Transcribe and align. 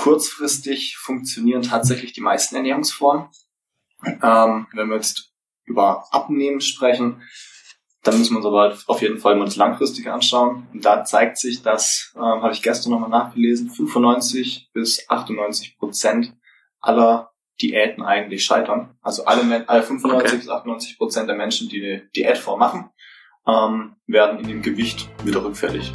kurzfristig 0.00 0.96
funktionieren 0.96 1.60
tatsächlich 1.60 2.14
die 2.14 2.22
meisten 2.22 2.56
Ernährungsformen. 2.56 3.28
Ähm, 4.02 4.66
wenn 4.72 4.88
wir 4.88 4.96
jetzt 4.96 5.34
über 5.66 6.06
Abnehmen 6.10 6.62
sprechen, 6.62 7.22
dann 8.02 8.16
müssen 8.16 8.32
wir 8.32 8.38
uns 8.38 8.46
aber 8.46 8.78
auf 8.86 9.02
jeden 9.02 9.18
Fall 9.18 9.36
mal 9.36 9.44
das 9.44 9.56
Langfristige 9.56 10.10
anschauen. 10.10 10.66
Und 10.72 10.86
da 10.86 11.04
zeigt 11.04 11.36
sich, 11.36 11.62
dass, 11.62 12.14
ähm, 12.16 12.22
habe 12.22 12.54
ich 12.54 12.62
gestern 12.62 12.92
nochmal 12.92 13.10
nachgelesen, 13.10 13.68
95 13.68 14.70
bis 14.72 15.06
98 15.10 15.76
Prozent 15.76 16.34
aller 16.80 17.32
Diäten 17.60 18.02
eigentlich 18.02 18.42
scheitern. 18.42 18.96
Also 19.02 19.26
alle, 19.26 19.68
alle 19.68 19.82
95 19.82 20.28
okay. 20.28 20.36
bis 20.38 20.48
98 20.48 20.96
Prozent 20.96 21.28
der 21.28 21.36
Menschen, 21.36 21.68
die 21.68 21.84
eine 21.84 22.00
Diätform 22.16 22.58
machen, 22.58 22.88
ähm, 23.46 23.96
werden 24.06 24.40
in 24.40 24.48
dem 24.48 24.62
Gewicht 24.62 25.10
wieder 25.24 25.44
rückfällig. 25.44 25.92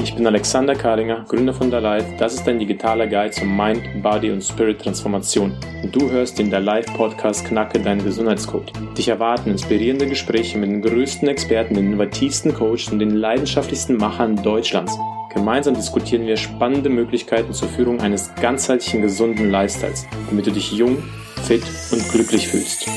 Ich 0.00 0.14
bin 0.14 0.26
Alexander 0.26 0.74
Kalinger, 0.74 1.24
Gründer 1.28 1.52
von 1.52 1.70
Life. 1.70 2.06
Das 2.18 2.34
ist 2.34 2.46
dein 2.46 2.58
digitaler 2.58 3.06
Guide 3.06 3.32
zur 3.32 3.46
Mind, 3.46 3.82
Body 4.02 4.30
und 4.30 4.42
Spirit 4.42 4.80
Transformation. 4.80 5.52
Und 5.82 5.94
du 5.94 6.10
hörst 6.10 6.38
den 6.38 6.50
Life 6.50 6.90
Podcast 6.92 7.44
Knacke 7.46 7.80
deinen 7.80 8.04
Gesundheitscode. 8.04 8.72
Dich 8.96 9.08
erwarten 9.08 9.50
inspirierende 9.50 10.06
Gespräche 10.06 10.56
mit 10.56 10.70
den 10.70 10.82
größten 10.82 11.28
Experten, 11.28 11.74
den 11.74 11.86
innovativsten 11.86 12.54
Coaches 12.54 12.88
und 12.90 13.00
den 13.00 13.16
leidenschaftlichsten 13.16 13.96
Machern 13.96 14.40
Deutschlands. 14.42 14.96
Gemeinsam 15.34 15.74
diskutieren 15.74 16.26
wir 16.26 16.36
spannende 16.36 16.88
Möglichkeiten 16.88 17.52
zur 17.52 17.68
Führung 17.68 18.00
eines 18.00 18.34
ganzheitlichen 18.36 19.02
gesunden 19.02 19.50
Lifestyles, 19.50 20.06
damit 20.28 20.46
du 20.46 20.52
dich 20.52 20.72
jung, 20.72 21.02
fit 21.42 21.62
und 21.92 22.08
glücklich 22.10 22.48
fühlst. 22.48 22.88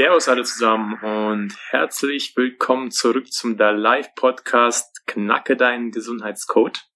Servus 0.00 0.28
alle 0.28 0.44
zusammen 0.44 0.94
und 1.02 1.54
herzlich 1.68 2.32
willkommen 2.34 2.90
zurück 2.90 3.30
zum 3.30 3.58
Da 3.58 3.68
Live 3.68 4.14
Podcast 4.14 5.06
Knacke 5.06 5.58
deinen 5.58 5.90
Gesundheitscode. 5.90 6.86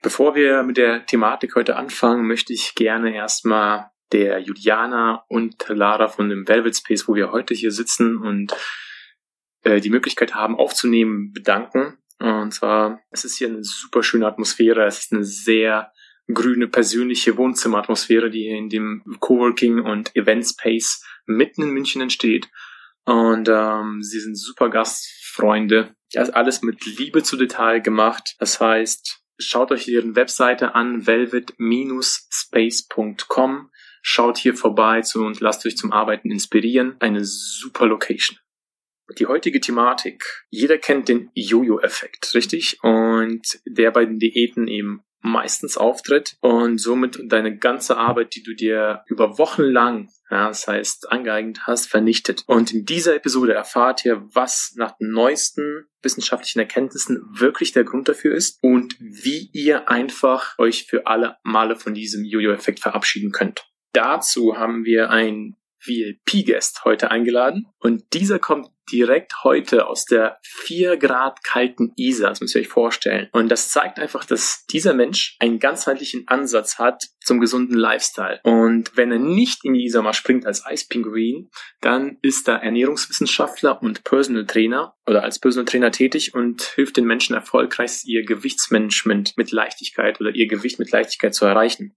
Bevor 0.00 0.36
wir 0.36 0.62
mit 0.62 0.76
der 0.76 1.04
Thematik 1.06 1.56
heute 1.56 1.74
anfangen, 1.74 2.24
möchte 2.24 2.52
ich 2.52 2.76
gerne 2.76 3.12
erstmal 3.12 3.90
der 4.12 4.38
Juliana 4.38 5.24
und 5.26 5.56
Lara 5.66 6.06
von 6.06 6.28
dem 6.28 6.46
Velvet 6.46 6.76
Space, 6.76 7.08
wo 7.08 7.16
wir 7.16 7.32
heute 7.32 7.52
hier 7.52 7.72
sitzen 7.72 8.16
und 8.18 8.54
äh, 9.64 9.80
die 9.80 9.90
Möglichkeit 9.90 10.36
haben 10.36 10.56
aufzunehmen, 10.56 11.32
bedanken. 11.32 11.98
Und 12.20 12.54
zwar, 12.54 13.00
es 13.10 13.24
ist 13.24 13.38
hier 13.38 13.48
eine 13.48 13.64
super 13.64 14.04
schöne 14.04 14.28
Atmosphäre, 14.28 14.86
es 14.86 15.00
ist 15.00 15.12
eine 15.12 15.24
sehr 15.24 15.92
grüne, 16.32 16.68
persönliche 16.68 17.36
Wohnzimmeratmosphäre, 17.36 18.30
die 18.30 18.44
hier 18.44 18.56
in 18.56 18.68
dem 18.68 19.02
Coworking 19.20 19.80
und 19.80 20.14
Event 20.16 20.46
Space 20.46 21.04
mitten 21.26 21.62
in 21.62 21.70
München 21.70 22.02
entsteht. 22.02 22.48
Und 23.04 23.48
ähm, 23.48 24.02
sie 24.02 24.20
sind 24.20 24.36
super 24.36 24.68
Gastfreunde. 24.68 25.94
Das 26.12 26.30
alles 26.30 26.62
mit 26.62 26.84
Liebe 26.86 27.22
zu 27.22 27.36
Detail 27.36 27.80
gemacht. 27.80 28.34
Das 28.38 28.60
heißt, 28.60 29.20
schaut 29.38 29.70
euch 29.70 29.84
deren 29.84 30.16
Webseite 30.16 30.74
an, 30.74 31.06
velvet-space.com. 31.06 33.70
Schaut 34.02 34.38
hier 34.38 34.54
vorbei 34.54 35.02
zu 35.02 35.24
und 35.24 35.40
lasst 35.40 35.66
euch 35.66 35.76
zum 35.76 35.92
Arbeiten 35.92 36.30
inspirieren. 36.30 36.96
Eine 37.00 37.24
super 37.24 37.86
Location. 37.86 38.38
Die 39.18 39.26
heutige 39.26 39.60
Thematik. 39.60 40.24
Jeder 40.50 40.78
kennt 40.78 41.08
den 41.08 41.30
Jojo-Effekt, 41.34 42.34
richtig? 42.34 42.78
Und 42.82 43.60
der 43.64 43.90
bei 43.92 44.04
den 44.04 44.18
Diäten 44.18 44.66
eben 44.68 45.02
meistens 45.26 45.76
auftritt 45.76 46.36
und 46.40 46.78
somit 46.78 47.18
deine 47.24 47.56
ganze 47.56 47.96
Arbeit, 47.96 48.34
die 48.34 48.42
du 48.42 48.54
dir 48.54 49.02
über 49.06 49.38
Wochen 49.38 49.62
lang, 49.62 50.08
ja, 50.30 50.48
das 50.48 50.66
heißt 50.66 51.10
angeeignet 51.10 51.66
hast, 51.66 51.88
vernichtet. 51.88 52.44
Und 52.46 52.72
in 52.72 52.84
dieser 52.84 53.14
Episode 53.14 53.52
erfahrt 53.52 54.04
ihr, 54.04 54.22
was 54.32 54.74
nach 54.76 54.96
den 54.96 55.10
neuesten 55.10 55.86
wissenschaftlichen 56.02 56.60
Erkenntnissen 56.60 57.22
wirklich 57.30 57.72
der 57.72 57.84
Grund 57.84 58.08
dafür 58.08 58.34
ist 58.34 58.58
und 58.62 58.96
wie 59.00 59.50
ihr 59.52 59.88
einfach 59.88 60.56
euch 60.58 60.86
für 60.86 61.06
alle 61.06 61.36
Male 61.42 61.76
von 61.76 61.94
diesem 61.94 62.24
Jojo-Effekt 62.24 62.80
verabschieden 62.80 63.32
könnt. 63.32 63.66
Dazu 63.92 64.56
haben 64.56 64.84
wir 64.84 65.10
ein 65.10 65.56
VIP-Guest 65.86 66.84
heute 66.84 67.10
eingeladen 67.10 67.66
und 67.78 68.12
dieser 68.12 68.38
kommt 68.38 68.68
direkt 68.90 69.44
heute 69.44 69.86
aus 69.86 70.04
der 70.04 70.38
4 70.42 70.96
Grad 70.96 71.42
kalten 71.42 71.92
Isar, 71.96 72.30
das 72.30 72.40
müsst 72.40 72.54
ihr 72.54 72.60
euch 72.60 72.68
vorstellen. 72.68 73.28
Und 73.32 73.48
das 73.48 73.70
zeigt 73.70 73.98
einfach, 73.98 74.24
dass 74.24 74.64
dieser 74.66 74.94
Mensch 74.94 75.36
einen 75.40 75.58
ganzheitlichen 75.58 76.28
Ansatz 76.28 76.78
hat 76.78 77.04
zum 77.20 77.40
gesunden 77.40 77.76
Lifestyle. 77.76 78.40
Und 78.44 78.96
wenn 78.96 79.10
er 79.10 79.18
nicht 79.18 79.64
in 79.64 79.74
die 79.74 79.84
Isar 79.84 80.02
mal 80.02 80.12
springt 80.12 80.46
als 80.46 80.64
Eispinguin, 80.64 81.50
dann 81.80 82.18
ist 82.22 82.48
er 82.48 82.62
Ernährungswissenschaftler 82.62 83.82
und 83.82 84.04
Personal 84.04 84.46
Trainer 84.46 84.94
oder 85.06 85.24
als 85.24 85.38
Personal 85.38 85.66
Trainer 85.66 85.90
tätig 85.90 86.34
und 86.34 86.62
hilft 86.62 86.96
den 86.96 87.06
Menschen 87.06 87.34
erfolgreich, 87.34 88.02
ihr 88.04 88.24
Gewichtsmanagement 88.24 89.34
mit 89.36 89.50
Leichtigkeit 89.50 90.20
oder 90.20 90.30
ihr 90.30 90.46
Gewicht 90.46 90.78
mit 90.78 90.90
Leichtigkeit 90.90 91.34
zu 91.34 91.44
erreichen. 91.44 91.96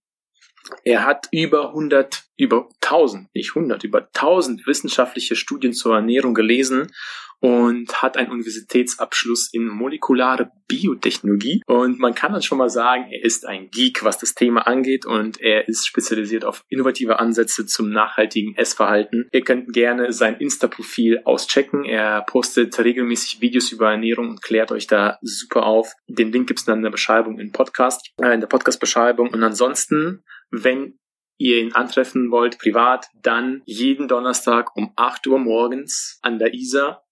Er 0.84 1.06
hat 1.06 1.28
über 1.32 1.70
100, 1.70 2.24
über 2.38 2.70
1000, 2.82 3.34
nicht 3.34 3.56
100, 3.56 3.84
über 3.84 4.08
1000 4.14 4.66
wissenschaftliche 4.68 5.36
Studien 5.36 5.74
zur 5.74 5.96
Ernährung 5.96 6.34
gelesen 6.34 6.92
und 7.40 8.02
hat 8.02 8.18
einen 8.18 8.32
Universitätsabschluss 8.32 9.54
in 9.54 9.68
molekulare 9.68 10.52
Biotechnologie. 10.68 11.62
Und 11.66 12.00
man 12.00 12.14
kann 12.14 12.34
dann 12.34 12.42
schon 12.42 12.58
mal 12.58 12.70
sagen, 12.70 13.12
er 13.12 13.24
ist 13.24 13.46
ein 13.46 13.70
Geek, 13.70 14.04
was 14.04 14.18
das 14.18 14.36
Thema 14.36 14.68
angeht 14.68 15.06
und 15.06 15.40
er 15.42 15.68
ist 15.68 15.88
spezialisiert 15.88 16.46
auf 16.46 16.64
innovative 16.70 17.20
Ansätze 17.20 17.66
zum 17.66 17.90
nachhaltigen 17.90 18.56
Essverhalten. 18.56 19.28
Ihr 19.32 19.42
könnt 19.42 19.74
gerne 19.74 20.14
sein 20.14 20.36
Insta-Profil 20.38 21.22
auschecken. 21.26 21.86
Er 21.86 22.22
postet 22.22 22.78
regelmäßig 22.78 23.42
Videos 23.42 23.72
über 23.72 23.92
Ernährung 23.92 24.30
und 24.30 24.42
klärt 24.42 24.72
euch 24.72 24.88
da 24.88 25.18
super 25.22 25.66
auf. 25.66 25.94
Den 26.08 26.32
Link 26.32 26.48
gibt's 26.48 26.66
dann 26.66 26.80
in 26.80 26.84
der 26.84 26.92
Beschreibung 26.92 27.40
im 27.40 27.52
Podcast, 27.52 28.12
äh, 28.22 28.34
in 28.34 28.42
der 28.42 28.48
Podcast-Beschreibung. 28.48 29.30
Und 29.30 29.44
ansonsten 29.44 30.24
wenn 30.52 31.00
ihr 31.38 31.62
ihn 31.62 31.74
antreffen 31.74 32.32
wollt, 32.32 32.60
privat, 32.60 33.08
dann 33.22 33.62
jeden 33.66 34.08
Donnerstag 34.08 34.76
um 34.76 34.92
8 34.96 35.26
Uhr 35.28 35.40
morgens 35.40 36.20
an 36.22 36.38
der 36.38 36.54
Isar. 36.54 37.06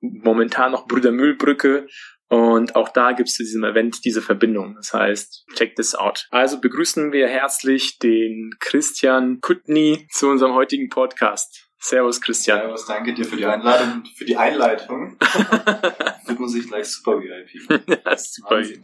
Momentan 0.00 0.72
noch 0.72 0.86
Brüdermühlbrücke. 0.86 1.86
Und 2.28 2.76
auch 2.76 2.88
da 2.88 3.12
gibt 3.12 3.28
es 3.28 3.34
zu 3.34 3.42
diesem 3.42 3.62
Event 3.62 4.06
diese 4.06 4.22
Verbindung. 4.22 4.74
Das 4.76 4.94
heißt, 4.94 5.44
check 5.54 5.76
this 5.76 5.94
out. 5.94 6.28
Also 6.30 6.60
begrüßen 6.60 7.12
wir 7.12 7.28
herzlich 7.28 7.98
den 7.98 8.52
Christian 8.58 9.40
Kutny 9.42 10.08
zu 10.10 10.28
unserem 10.28 10.54
heutigen 10.54 10.88
Podcast. 10.88 11.68
Servus, 11.78 12.20
Christian. 12.20 12.60
Servus, 12.60 12.86
danke 12.86 13.12
dir 13.12 13.24
für 13.24 13.36
die 13.36 13.44
Einladung, 13.44 14.04
für 14.16 14.24
die 14.24 14.36
Einleitung. 14.36 15.18
Fühlt 16.24 16.38
man 16.38 16.48
sich 16.48 16.68
gleich 16.68 16.86
super 16.86 17.20
VIP. 17.20 17.68
ja, 17.88 18.16
super. 18.16 18.56
Wahnsinn. 18.56 18.82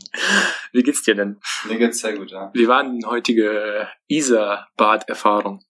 Wie 0.73 0.83
geht's 0.83 1.05
dir 1.05 1.15
denn? 1.15 1.41
Mir 1.65 1.79
geht's 1.79 2.01
sehr 2.01 2.19
gut, 2.19 2.33
ja. 2.33 2.51
Wie 2.53 2.67
war 2.67 2.83
denn 2.83 3.01
heutige 3.07 3.89
Isar-Bad-Erfahrung? 4.09 5.65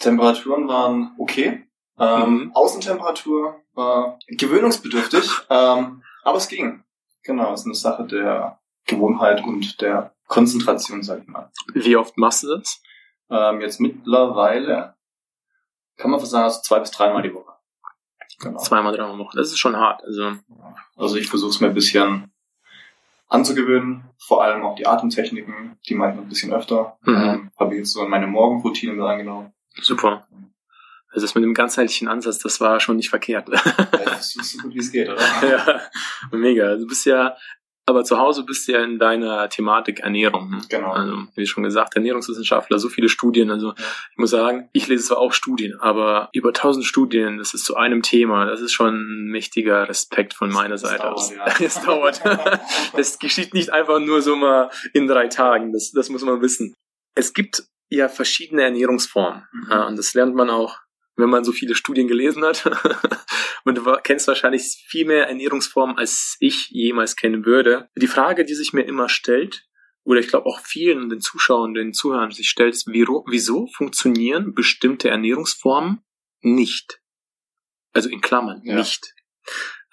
Temperaturen 0.00 0.66
waren 0.68 1.14
okay. 1.18 1.66
Ähm, 1.98 2.30
mhm. 2.30 2.52
Außentemperatur 2.54 3.62
war 3.80 4.18
gewöhnungsbedürftig, 4.28 5.28
ähm, 5.50 6.02
aber 6.22 6.38
es 6.38 6.48
ging. 6.48 6.84
Genau, 7.22 7.52
es 7.52 7.60
ist 7.60 7.66
eine 7.66 7.74
Sache 7.74 8.04
der 8.04 8.58
Gewohnheit 8.86 9.44
und 9.44 9.80
der 9.80 10.14
Konzentration, 10.26 11.02
sag 11.02 11.22
ich 11.22 11.28
mal. 11.28 11.50
Wie 11.74 11.96
oft 11.96 12.16
machst 12.16 12.44
du 12.44 12.56
das? 12.56 12.80
Ähm, 13.30 13.60
jetzt 13.60 13.80
mittlerweile 13.80 14.94
kann 15.96 16.10
man 16.10 16.20
fast 16.20 16.32
sagen, 16.32 16.44
also 16.44 16.60
zwei 16.62 16.80
bis 16.80 16.90
dreimal 16.90 17.22
die 17.22 17.34
Woche. 17.34 17.52
Genau. 18.40 18.58
Zweimal, 18.58 18.96
dreimal 18.96 19.16
die 19.16 19.24
Woche. 19.24 19.36
Das 19.36 19.48
ist 19.48 19.58
schon 19.58 19.76
hart. 19.76 20.02
Also, 20.02 20.32
also 20.96 21.16
ich 21.16 21.28
versuche 21.28 21.50
es 21.50 21.60
mir 21.60 21.68
ein 21.68 21.74
bisschen 21.74 22.32
anzugewöhnen, 23.28 24.04
vor 24.18 24.42
allem 24.42 24.64
auch 24.64 24.74
die 24.74 24.86
Atemtechniken, 24.86 25.78
die 25.88 25.94
mache 25.94 26.10
ich 26.10 26.16
noch 26.16 26.22
ein 26.22 26.28
bisschen 26.28 26.52
öfter. 26.52 26.98
Mhm. 27.02 27.14
Ähm, 27.14 27.50
Habe 27.58 27.74
ich 27.74 27.80
jetzt 27.80 27.92
so 27.92 28.02
in 28.02 28.10
meine 28.10 28.26
Morgenroutine 28.26 28.92
mit 28.92 29.04
angenommen. 29.04 29.52
Super. 29.74 30.26
Also 31.10 31.26
das 31.26 31.34
mit 31.34 31.44
dem 31.44 31.54
ganzheitlichen 31.54 32.08
Ansatz, 32.08 32.38
das 32.38 32.60
war 32.60 32.80
schon 32.80 32.96
nicht 32.96 33.10
verkehrt. 33.10 33.48
Das 33.48 34.36
ist 34.40 34.52
so 34.52 34.58
gut 34.62 34.74
wie 34.74 34.78
es 34.78 34.92
geht, 34.92 35.08
oder? 35.08 35.20
ja, 35.42 35.80
mega. 36.30 36.76
Du 36.76 36.86
bist 36.86 37.04
ja 37.06 37.36
aber 37.90 38.04
zu 38.04 38.18
Hause 38.18 38.44
bist 38.44 38.68
du 38.68 38.72
ja 38.72 38.84
in 38.84 38.98
deiner 38.98 39.48
Thematik 39.48 40.00
Ernährung. 40.00 40.48
Ne? 40.48 40.60
Genau. 40.68 40.92
Also, 40.92 41.24
wie 41.34 41.46
schon 41.46 41.64
gesagt, 41.64 41.96
Ernährungswissenschaftler, 41.96 42.78
so 42.78 42.88
viele 42.88 43.08
Studien. 43.08 43.50
Also, 43.50 43.70
ja. 43.70 43.74
ich 44.12 44.16
muss 44.16 44.30
sagen, 44.30 44.68
ich 44.72 44.86
lese 44.86 45.08
zwar 45.08 45.18
auch 45.18 45.32
Studien, 45.32 45.76
aber 45.80 46.28
über 46.32 46.52
tausend 46.52 46.86
Studien, 46.86 47.38
das 47.38 47.52
ist 47.52 47.64
zu 47.64 47.76
einem 47.76 48.02
Thema, 48.02 48.46
das 48.46 48.60
ist 48.60 48.72
schon 48.72 48.94
ein 48.94 49.30
mächtiger 49.30 49.88
Respekt 49.88 50.34
von 50.34 50.50
meiner 50.50 50.74
das 50.74 50.82
Seite 50.82 51.10
aus. 51.10 51.32
Ja. 51.34 51.44
Es 51.60 51.80
dauert. 51.82 52.22
das 52.96 53.18
geschieht 53.18 53.54
nicht 53.54 53.72
einfach 53.72 53.98
nur 53.98 54.22
so 54.22 54.36
mal 54.36 54.70
in 54.92 55.06
drei 55.06 55.26
Tagen. 55.26 55.72
Das, 55.72 55.90
das 55.90 56.08
muss 56.08 56.22
man 56.22 56.40
wissen. 56.40 56.74
Es 57.16 57.32
gibt 57.32 57.64
ja 57.88 58.08
verschiedene 58.08 58.62
Ernährungsformen. 58.62 59.46
Mhm. 59.52 59.66
Ja, 59.68 59.86
und 59.86 59.96
das 59.96 60.14
lernt 60.14 60.34
man 60.34 60.48
auch 60.48 60.78
wenn 61.20 61.30
man 61.30 61.44
so 61.44 61.52
viele 61.52 61.74
Studien 61.74 62.08
gelesen 62.08 62.44
hat. 62.44 62.66
und 63.64 63.76
du 63.76 63.96
kennst 64.02 64.28
wahrscheinlich 64.28 64.84
viel 64.88 65.06
mehr 65.06 65.28
Ernährungsformen, 65.28 65.96
als 65.98 66.36
ich 66.40 66.68
jemals 66.70 67.16
kennen 67.16 67.44
würde. 67.44 67.88
Die 67.96 68.06
Frage, 68.06 68.44
die 68.44 68.54
sich 68.54 68.72
mir 68.72 68.82
immer 68.82 69.08
stellt, 69.08 69.66
oder 70.04 70.20
ich 70.20 70.28
glaube 70.28 70.46
auch 70.46 70.60
vielen 70.60 71.08
den 71.08 71.20
Zuschauern, 71.20 71.74
den 71.74 71.92
Zuhörern 71.92 72.30
sich 72.30 72.48
stellt, 72.48 72.74
ist, 72.74 72.86
wieso 72.86 73.66
funktionieren 73.74 74.54
bestimmte 74.54 75.10
Ernährungsformen 75.10 76.02
nicht. 76.40 77.00
Also 77.92 78.08
in 78.08 78.20
Klammern, 78.20 78.62
Ja. 78.64 78.76
nicht. 78.76 79.14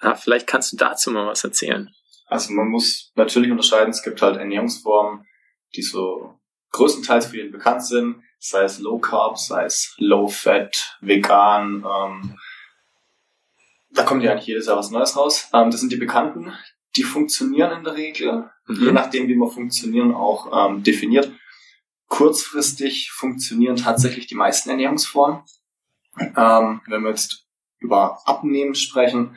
Ja, 0.02 0.14
vielleicht 0.14 0.46
kannst 0.46 0.72
du 0.72 0.76
dazu 0.76 1.10
mal 1.10 1.26
was 1.26 1.44
erzählen. 1.44 1.90
Also 2.26 2.52
man 2.52 2.68
muss 2.68 3.12
natürlich 3.16 3.50
unterscheiden, 3.50 3.90
es 3.90 4.02
gibt 4.02 4.22
halt 4.22 4.36
Ernährungsformen, 4.36 5.26
die 5.74 5.82
so 5.82 6.38
größtenteils 6.72 7.26
für 7.26 7.36
jeden 7.36 7.52
bekannt 7.52 7.84
sind, 7.84 8.22
sei 8.38 8.62
es 8.64 8.78
Low 8.78 8.98
Carb, 8.98 9.38
sei 9.38 9.64
es 9.64 9.94
Low 9.98 10.28
Fat, 10.28 10.96
vegan, 11.00 11.84
ähm, 11.84 12.38
da 13.90 14.02
kommt 14.04 14.22
ja 14.22 14.32
eigentlich 14.32 14.46
jedes 14.46 14.66
Jahr 14.66 14.76
was 14.76 14.90
Neues 14.90 15.16
raus. 15.16 15.48
Ähm, 15.52 15.70
das 15.70 15.80
sind 15.80 15.90
die 15.90 15.96
bekannten, 15.96 16.52
die 16.96 17.02
funktionieren 17.02 17.78
in 17.78 17.84
der 17.84 17.94
Regel, 17.94 18.50
je 18.68 18.88
Mhm. 18.88 18.94
nachdem 18.94 19.28
wie 19.28 19.34
man 19.34 19.50
funktionieren 19.50 20.14
auch 20.14 20.70
ähm, 20.70 20.82
definiert. 20.82 21.30
Kurzfristig 22.08 23.10
funktionieren 23.10 23.76
tatsächlich 23.76 24.26
die 24.26 24.34
meisten 24.34 24.70
Ernährungsformen. 24.70 25.42
Ähm, 26.18 26.80
wenn 26.86 27.02
wir 27.02 27.10
jetzt 27.10 27.46
über 27.78 28.26
Abnehmen 28.26 28.74
sprechen, 28.74 29.36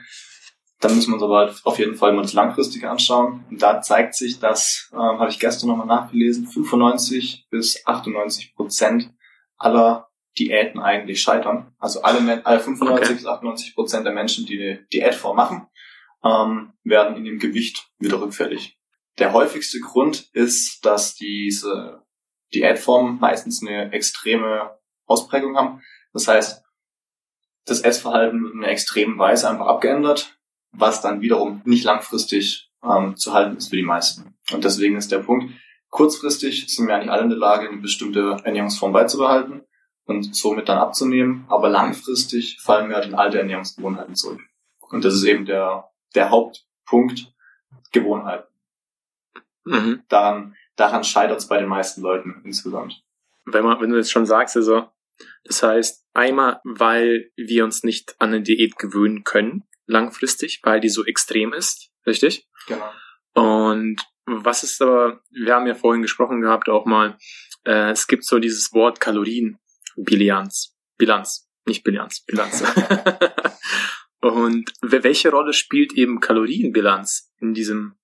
dann 0.82 0.96
müssen 0.96 1.12
wir 1.12 1.16
uns 1.16 1.24
aber 1.24 1.38
halt 1.38 1.62
auf 1.64 1.80
jeden 1.80 1.96
Fall 1.96 2.12
mal 2.12 2.24
das 2.24 2.34
Langfristige 2.34 2.90
anschauen. 2.90 3.46
Und 3.50 3.62
da 3.62 3.82
zeigt 3.82 4.16
sich, 4.16 4.40
dass, 4.40 4.90
ähm, 4.94 5.00
habe 5.00 5.30
ich 5.30 5.40
gestern 5.40 5.70
nochmal 5.70 5.88
nachgelesen, 5.88 6.48
95 6.48 7.48
bis 7.50 7.86
98 7.86 8.56
Prozent 8.56 9.14
aller 9.58 10.10
Diäten 10.40 10.80
eigentlich 10.80 11.22
scheitern. 11.22 11.74
Also 11.78 12.02
alle, 12.02 12.46
alle 12.46 12.60
95 12.60 13.06
Okay. 13.06 13.14
bis 13.14 13.26
98 13.26 13.76
Prozent 13.76 14.06
der 14.06 14.14
Menschen, 14.14 14.46
die 14.46 14.60
eine 14.60 14.78
Diätform 14.92 15.36
machen, 15.36 15.68
ähm, 16.24 16.74
werden 16.84 17.16
in 17.16 17.26
dem 17.26 17.40
Gewicht 17.40 17.88
wieder 18.00 18.20
rückfällig. 18.20 18.78
Der 19.20 19.34
häufigste 19.34 19.80
Grund 19.80 20.30
ist, 20.34 20.84
dass 20.86 21.16
diese 21.16 22.02
Diätformen 22.54 23.20
meistens 23.20 23.62
eine 23.62 23.92
extreme 23.92 24.78
Ausprägung 25.06 25.58
haben. 25.58 25.82
Das 26.14 26.28
heißt, 26.28 26.64
das 27.66 27.82
Essverhalten 27.82 28.42
wird 28.44 28.54
in 28.54 28.64
einer 28.64 28.72
extremen 28.72 29.20
Weise 29.20 29.50
einfach 29.50 29.68
abgeändert, 29.68 30.40
was 30.72 31.02
dann 31.02 31.22
wiederum 31.22 31.62
nicht 31.66 31.84
langfristig 31.84 32.72
ähm, 32.84 33.16
zu 33.16 33.34
halten 33.34 33.58
ist 33.58 33.70
für 33.70 33.76
die 33.76 33.84
meisten. 33.84 34.36
Und 34.52 34.64
deswegen 34.64 34.98
ist 34.98 35.12
der 35.12 35.20
Punkt, 35.20 35.54
kurzfristig 35.90 36.74
sind 36.74 36.88
wir 36.88 36.96
eigentlich 36.96 37.12
alle 37.12 37.24
in 37.24 37.30
der 37.30 37.38
Lage, 37.38 37.68
eine 37.68 37.82
bestimmte 37.82 38.38
Ernährungsform 38.44 38.94
beizubehalten 38.94 39.62
und 40.06 40.36
somit 40.36 40.70
dann 40.70 40.78
abzunehmen, 40.78 41.46
aber 41.50 41.70
langfristig 41.70 42.60
fallen 42.62 42.90
wir 42.90 42.96
halt 42.96 43.06
in 43.06 43.16
alte 43.16 43.40
Ernährungsgewohnheiten 43.40 44.16
zurück. 44.16 44.42
Und 44.90 45.06
das 45.06 45.14
ist 45.14 45.24
eben 45.24 45.46
der, 45.46 45.90
der 46.16 46.30
Hauptpunkt, 46.30 47.34
Gewohnheiten. 47.92 48.48
Mhm. 49.66 50.04
Daran, 50.08 50.56
daran 50.76 51.04
scheitert 51.04 51.40
es 51.40 51.48
bei 51.48 51.58
den 51.58 51.68
meisten 51.68 52.02
Leuten 52.02 52.42
insgesamt. 52.44 53.04
Wenn, 53.46 53.64
man, 53.64 53.80
wenn 53.82 53.90
du 53.90 53.98
jetzt 53.98 54.12
schon 54.12 54.26
sagst, 54.26 54.56
also, 54.56 54.88
das 55.44 55.62
heißt, 55.62 56.06
einmal, 56.14 56.62
weil 56.64 57.32
wir 57.36 57.64
uns 57.64 57.84
nicht 57.84 58.16
an 58.20 58.30
eine 58.30 58.42
Diät 58.42 58.78
gewöhnen 58.78 59.24
können, 59.24 59.68
langfristig, 59.92 60.60
weil 60.64 60.80
die 60.80 60.90
so 60.90 61.06
extrem 61.06 61.54
ist, 61.54 61.92
richtig? 62.06 62.48
Genau. 62.68 62.92
Und 63.34 63.98
was 64.26 64.64
ist 64.64 64.82
aber, 64.82 65.22
wir 65.32 65.54
haben 65.56 65.68
ja 65.68 65.76
vorhin 65.76 66.02
gesprochen 66.02 66.42
gehabt 66.42 66.70
auch 66.70 66.86
mal, 66.86 67.18
äh, 67.66 67.92
es 67.92 68.08
gibt 68.08 68.26
so 68.26 68.40
dieses 68.40 68.74
Wort 68.74 69.00
Kalorienbilanz. 69.00 70.76
Bilanz, 70.98 71.50
nicht 71.66 71.84
Bilanz, 71.84 72.24
Bilanz. 72.26 72.64
Und 74.22 74.72
we- 74.82 75.04
welche 75.04 75.32
Rolle 75.32 75.54
spielt 75.54 75.94
eben 75.94 76.20
Kalorienbilanz 76.20 77.32
in 77.40 77.54
diesem, 77.54 77.96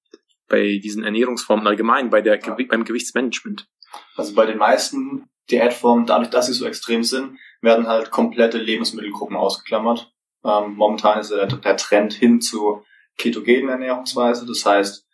bei 0.47 0.79
diesen 0.83 1.03
Ernährungsformen 1.03 1.67
allgemein, 1.67 2.09
bei 2.09 2.21
der, 2.21 2.41
Gewi- 2.41 2.67
beim 2.67 2.83
Gewichtsmanagement? 2.85 3.67
Also 4.15 4.33
bei 4.33 4.45
den 4.47 4.57
meisten 4.57 5.29
Diätformen, 5.51 6.05
dadurch, 6.07 6.29
dass 6.31 6.47
sie 6.47 6.53
so 6.53 6.65
extrem 6.65 7.03
sind, 7.03 7.37
werden 7.61 7.87
halt 7.87 8.09
komplette 8.11 8.57
Lebensmittelgruppen 8.57 9.37
ausgeklammert. 9.37 10.11
Ähm, 10.47 10.75
momentan 10.75 11.19
ist 11.19 11.31
der, 11.31 11.47
der 11.47 11.77
Trend 11.77 12.13
hin 12.13 12.41
zu 12.41 12.83
ketogenen 13.17 13.69
Ernährungsweise. 13.69 14.45
Das 14.45 14.65
heißt, 14.65 15.05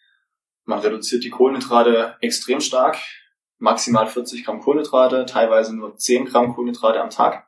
man 0.65 0.80
reduziert 0.80 1.24
die 1.24 1.30
Kohlenhydrate 1.30 2.18
extrem 2.21 2.62
stark. 2.62 2.97
Maximal 3.57 4.07
40 4.07 4.45
Gramm 4.45 4.62
Kohlenhydrate, 4.62 5.25
teilweise 5.25 5.75
nur 5.75 5.95
10 5.95 6.25
Gramm 6.25 6.53
Kohlenhydrate 6.53 7.01
am 7.01 7.09
Tag. 7.09 7.47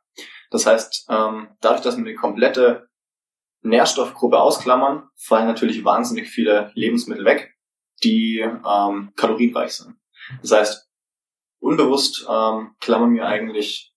Das 0.50 0.66
heißt, 0.66 1.08
ähm, 1.10 1.50
dadurch, 1.62 1.82
dass 1.82 1.98
wir 1.98 2.06
die 2.06 2.16
komplette 2.16 2.90
Nährstoffgruppe 3.62 4.40
ausklammern, 4.40 5.10
fallen 5.16 5.48
natürlich 5.48 5.84
wahnsinnig 5.84 6.30
viele 6.30 6.72
Lebensmittel 6.76 7.26
weg, 7.26 7.56
die 8.04 8.40
ähm, 8.40 9.12
kalorienreich 9.16 9.74
sind. 9.74 9.98
Das 10.42 10.52
heißt, 10.52 10.90
unbewusst 11.60 12.26
ähm, 12.30 12.76
klammern 12.80 13.14
wir 13.14 13.26
eigentlich 13.28 13.94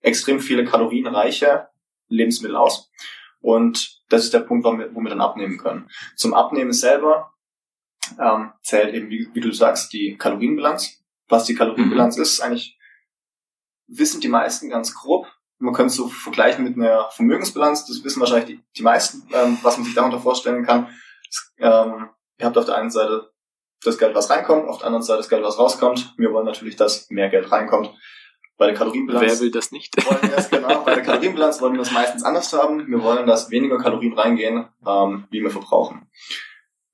extrem 0.00 0.40
viele 0.40 0.64
kalorienreiche 0.64 1.68
Lebensmittel 2.08 2.56
aus. 2.56 2.90
Und 3.40 4.02
das 4.08 4.24
ist 4.24 4.34
der 4.34 4.40
Punkt, 4.40 4.64
wo 4.64 4.76
wir, 4.76 4.94
wo 4.94 5.00
wir 5.00 5.10
dann 5.10 5.20
abnehmen 5.20 5.58
können. 5.58 5.88
Zum 6.16 6.34
Abnehmen 6.34 6.72
selber 6.72 7.32
ähm, 8.18 8.52
zählt 8.62 8.94
eben, 8.94 9.10
wie, 9.10 9.28
wie 9.32 9.40
du 9.40 9.52
sagst, 9.52 9.92
die 9.92 10.16
Kalorienbilanz. 10.16 11.04
Was 11.28 11.44
die 11.44 11.54
Kalorienbilanz 11.54 12.16
ist, 12.16 12.40
eigentlich 12.40 12.78
wissen 13.86 14.20
die 14.20 14.28
meisten 14.28 14.70
ganz 14.70 14.94
grob. 14.94 15.26
Man 15.58 15.74
könnte 15.74 15.90
es 15.90 15.96
so 15.96 16.08
vergleichen 16.08 16.64
mit 16.64 16.76
einer 16.76 17.10
Vermögensbilanz. 17.10 17.86
Das 17.86 18.02
wissen 18.04 18.20
wahrscheinlich 18.20 18.46
die, 18.46 18.64
die 18.76 18.82
meisten, 18.82 19.28
ähm, 19.34 19.58
was 19.62 19.76
man 19.76 19.84
sich 19.84 19.94
darunter 19.94 20.20
vorstellen 20.20 20.64
kann. 20.64 20.88
Es, 21.28 21.52
ähm, 21.58 22.08
ihr 22.38 22.46
habt 22.46 22.56
auf 22.56 22.64
der 22.64 22.76
einen 22.76 22.90
Seite 22.90 23.30
das 23.82 23.98
Geld, 23.98 24.14
was 24.14 24.30
reinkommt, 24.30 24.68
auf 24.68 24.78
der 24.78 24.86
anderen 24.86 25.02
Seite 25.02 25.18
das 25.18 25.28
Geld, 25.28 25.42
was 25.42 25.58
rauskommt. 25.58 26.14
Wir 26.16 26.32
wollen 26.32 26.46
natürlich, 26.46 26.76
dass 26.76 27.10
mehr 27.10 27.28
Geld 27.28 27.50
reinkommt. 27.50 27.92
Bei 28.58 28.66
der 28.66 28.74
Kalorienbilanz 28.74 29.24
Wer 29.24 29.40
will 29.40 29.50
das 29.52 29.70
nicht? 29.70 29.96
wollen 30.04 30.20
wir 30.20 30.36
es 30.36 30.50
genau. 30.50 30.82
Bei 30.82 30.94
der 30.96 31.04
Kalorienbilanz 31.04 31.62
wollen 31.62 31.74
wir 31.74 31.82
es 31.82 31.92
meistens 31.92 32.24
anders 32.24 32.52
haben. 32.52 32.88
Wir 32.88 33.02
wollen, 33.02 33.26
dass 33.26 33.50
weniger 33.50 33.78
Kalorien 33.78 34.14
reingehen, 34.14 34.66
ähm, 34.84 35.28
wie 35.30 35.40
wir 35.40 35.50
verbrauchen. 35.50 36.10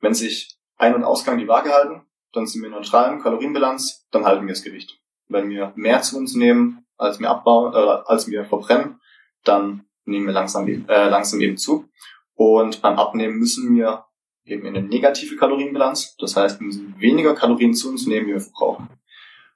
Wenn 0.01 0.13
sich 0.15 0.59
Ein- 0.77 0.95
und 0.95 1.05
Ausgang 1.05 1.39
die 1.39 1.49
Waage 1.49 1.73
halten, 1.73 2.03
dann 2.33 2.47
sind 2.47 2.63
wir 2.63 2.69
neutral 2.69 3.15
in 3.15 3.23
Kalorienbilanz, 3.23 4.07
dann 4.11 4.27
halten 4.27 4.47
wir 4.47 4.53
das 4.53 4.63
Gewicht. 4.63 5.01
Wenn 5.29 5.49
wir 5.49 5.73
mehr 5.75 6.03
zu 6.03 6.19
uns 6.19 6.35
nehmen, 6.35 6.85
als 6.99 7.19
wir 7.19 7.31
abbauen, 7.31 7.73
äh, 7.73 8.03
als 8.07 8.29
wir 8.29 8.45
verbrennen, 8.45 9.01
dann 9.43 9.87
nehmen 10.05 10.27
wir 10.27 10.35
langsam, 10.35 10.69
äh, 10.69 11.09
langsam 11.09 11.41
eben 11.41 11.57
zu. 11.57 11.89
Und 12.35 12.83
beim 12.83 12.99
Abnehmen 12.99 13.39
müssen 13.39 13.75
wir 13.75 14.05
eben 14.45 14.67
in 14.67 14.77
eine 14.77 14.87
negative 14.87 15.37
Kalorienbilanz. 15.37 16.17
Das 16.19 16.37
heißt, 16.37 16.61
wir 16.61 16.67
müssen 16.67 16.95
weniger 16.99 17.35
Kalorien 17.35 17.73
zu 17.73 17.89
uns 17.89 18.07
nehmen, 18.07 18.27
wie 18.27 18.33
wir 18.33 18.41
verbrauchen. 18.41 18.89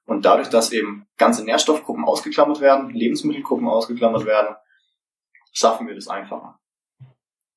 Und 0.08 0.24
dadurch, 0.24 0.48
dass 0.48 0.72
eben 0.72 1.06
ganze 1.18 1.44
Nährstoffgruppen 1.44 2.06
ausgeklammert 2.06 2.62
werden, 2.62 2.88
Lebensmittelgruppen 2.88 3.68
ausgeklammert 3.68 4.24
werden, 4.24 4.56
schaffen 5.52 5.86
wir 5.86 5.94
das 5.94 6.08
einfacher. 6.08 6.58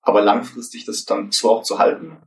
Aber 0.02 0.22
langfristig 0.22 0.84
das 0.84 1.06
dann 1.06 1.32
so 1.32 1.50
auch 1.50 1.64
zu 1.64 1.80
halten, 1.80 2.18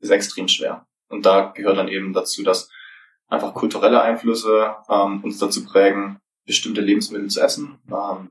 ist 0.00 0.08
extrem 0.08 0.48
schwer. 0.48 0.86
Und 1.08 1.26
da 1.26 1.52
gehört 1.54 1.76
dann 1.76 1.88
eben 1.88 2.14
dazu, 2.14 2.42
dass 2.42 2.70
einfach 3.28 3.52
kulturelle 3.52 4.00
Einflüsse 4.00 4.74
ähm, 4.88 5.22
uns 5.22 5.36
dazu 5.36 5.66
prägen, 5.66 6.18
bestimmte 6.46 6.80
Lebensmittel 6.80 7.28
zu 7.28 7.42
essen. 7.42 7.78
Ähm, 7.88 8.30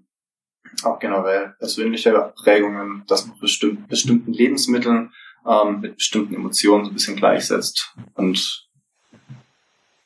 auch 0.83 0.97
generell 0.97 1.55
persönliche 1.59 2.33
Prägungen, 2.35 3.03
dass 3.05 3.27
man 3.27 3.37
bestimmt, 3.39 3.87
bestimmten 3.89 4.33
Lebensmitteln 4.33 5.13
ähm, 5.47 5.81
mit 5.81 5.97
bestimmten 5.97 6.33
Emotionen 6.33 6.85
so 6.85 6.89
ein 6.89 6.95
bisschen 6.95 7.15
gleichsetzt. 7.15 7.93
Und 8.15 8.62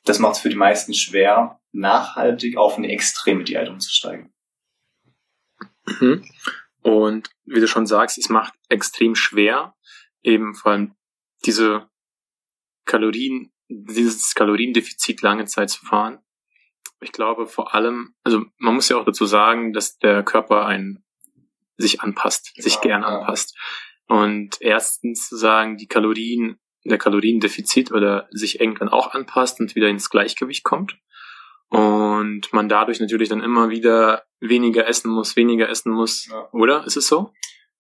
das 0.07 0.19
macht 0.19 0.35
es 0.35 0.41
für 0.41 0.49
die 0.49 0.55
meisten 0.55 0.93
schwer, 0.93 1.59
nachhaltig 1.71 2.57
auf 2.57 2.77
eine 2.77 2.89
extreme 2.89 3.43
Diät 3.43 3.69
umzusteigen. 3.69 4.33
Mhm. 5.99 6.29
Und 6.81 7.29
wie 7.45 7.59
du 7.59 7.67
schon 7.67 7.85
sagst, 7.85 8.17
es 8.17 8.29
macht 8.29 8.53
extrem 8.69 9.15
schwer, 9.15 9.75
eben 10.21 10.55
vor 10.55 10.71
allem 10.71 10.95
diese 11.45 11.89
Kalorien, 12.85 13.51
dieses 13.67 14.33
Kaloriendefizit 14.33 15.21
lange 15.21 15.45
Zeit 15.45 15.69
zu 15.69 15.85
fahren. 15.85 16.19
Ich 16.99 17.11
glaube 17.11 17.45
vor 17.45 17.75
allem, 17.75 18.15
also 18.23 18.45
man 18.57 18.75
muss 18.75 18.89
ja 18.89 18.97
auch 18.97 19.05
dazu 19.05 19.25
sagen, 19.25 19.73
dass 19.73 19.97
der 19.99 20.23
Körper 20.23 20.65
ein 20.65 21.03
sich 21.77 22.01
anpasst, 22.01 22.53
sich 22.55 22.75
Ja, 22.75 22.81
gern 22.81 23.01
ja. 23.01 23.19
anpasst. 23.19 23.55
Und 24.07 24.57
erstens 24.61 25.27
zu 25.27 25.35
sagen, 25.35 25.77
die 25.77 25.87
Kalorien, 25.87 26.59
der 26.89 26.97
Kaloriendefizit 26.97 27.91
oder 27.91 28.27
sich 28.31 28.59
irgendwann 28.59 28.89
auch 28.89 29.13
anpasst 29.13 29.59
und 29.59 29.75
wieder 29.75 29.87
ins 29.87 30.09
Gleichgewicht 30.09 30.63
kommt. 30.63 30.97
Und 31.69 32.53
man 32.53 32.69
dadurch 32.69 32.99
natürlich 32.99 33.29
dann 33.29 33.43
immer 33.43 33.69
wieder 33.69 34.23
weniger 34.39 34.87
essen 34.87 35.11
muss, 35.11 35.35
weniger 35.35 35.69
essen 35.69 35.91
muss, 35.91 36.27
Ja. 36.27 36.47
oder? 36.51 36.85
Ist 36.85 36.95
es 36.97 37.07
so? 37.07 37.33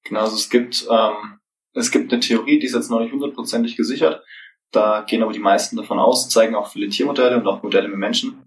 Genau, 0.03 0.21
also 0.21 0.35
es 0.35 0.49
gibt, 0.49 0.85
ähm, 0.89 1.39
es 1.73 1.91
gibt 1.91 2.11
eine 2.11 2.19
Theorie, 2.19 2.59
die 2.59 2.65
ist 2.65 2.75
jetzt 2.75 2.91
noch 2.91 2.99
nicht 2.99 3.13
hundertprozentig 3.13 3.77
gesichert. 3.77 4.23
Da 4.71 5.01
gehen 5.07 5.23
aber 5.23 5.31
die 5.31 5.39
meisten 5.39 5.77
davon 5.77 5.99
aus, 5.99 6.29
zeigen 6.29 6.55
auch 6.55 6.71
viele 6.71 6.89
Tiermodelle 6.89 7.37
und 7.37 7.47
auch 7.47 7.63
Modelle 7.63 7.87
mit 7.87 7.97
Menschen. 7.97 8.43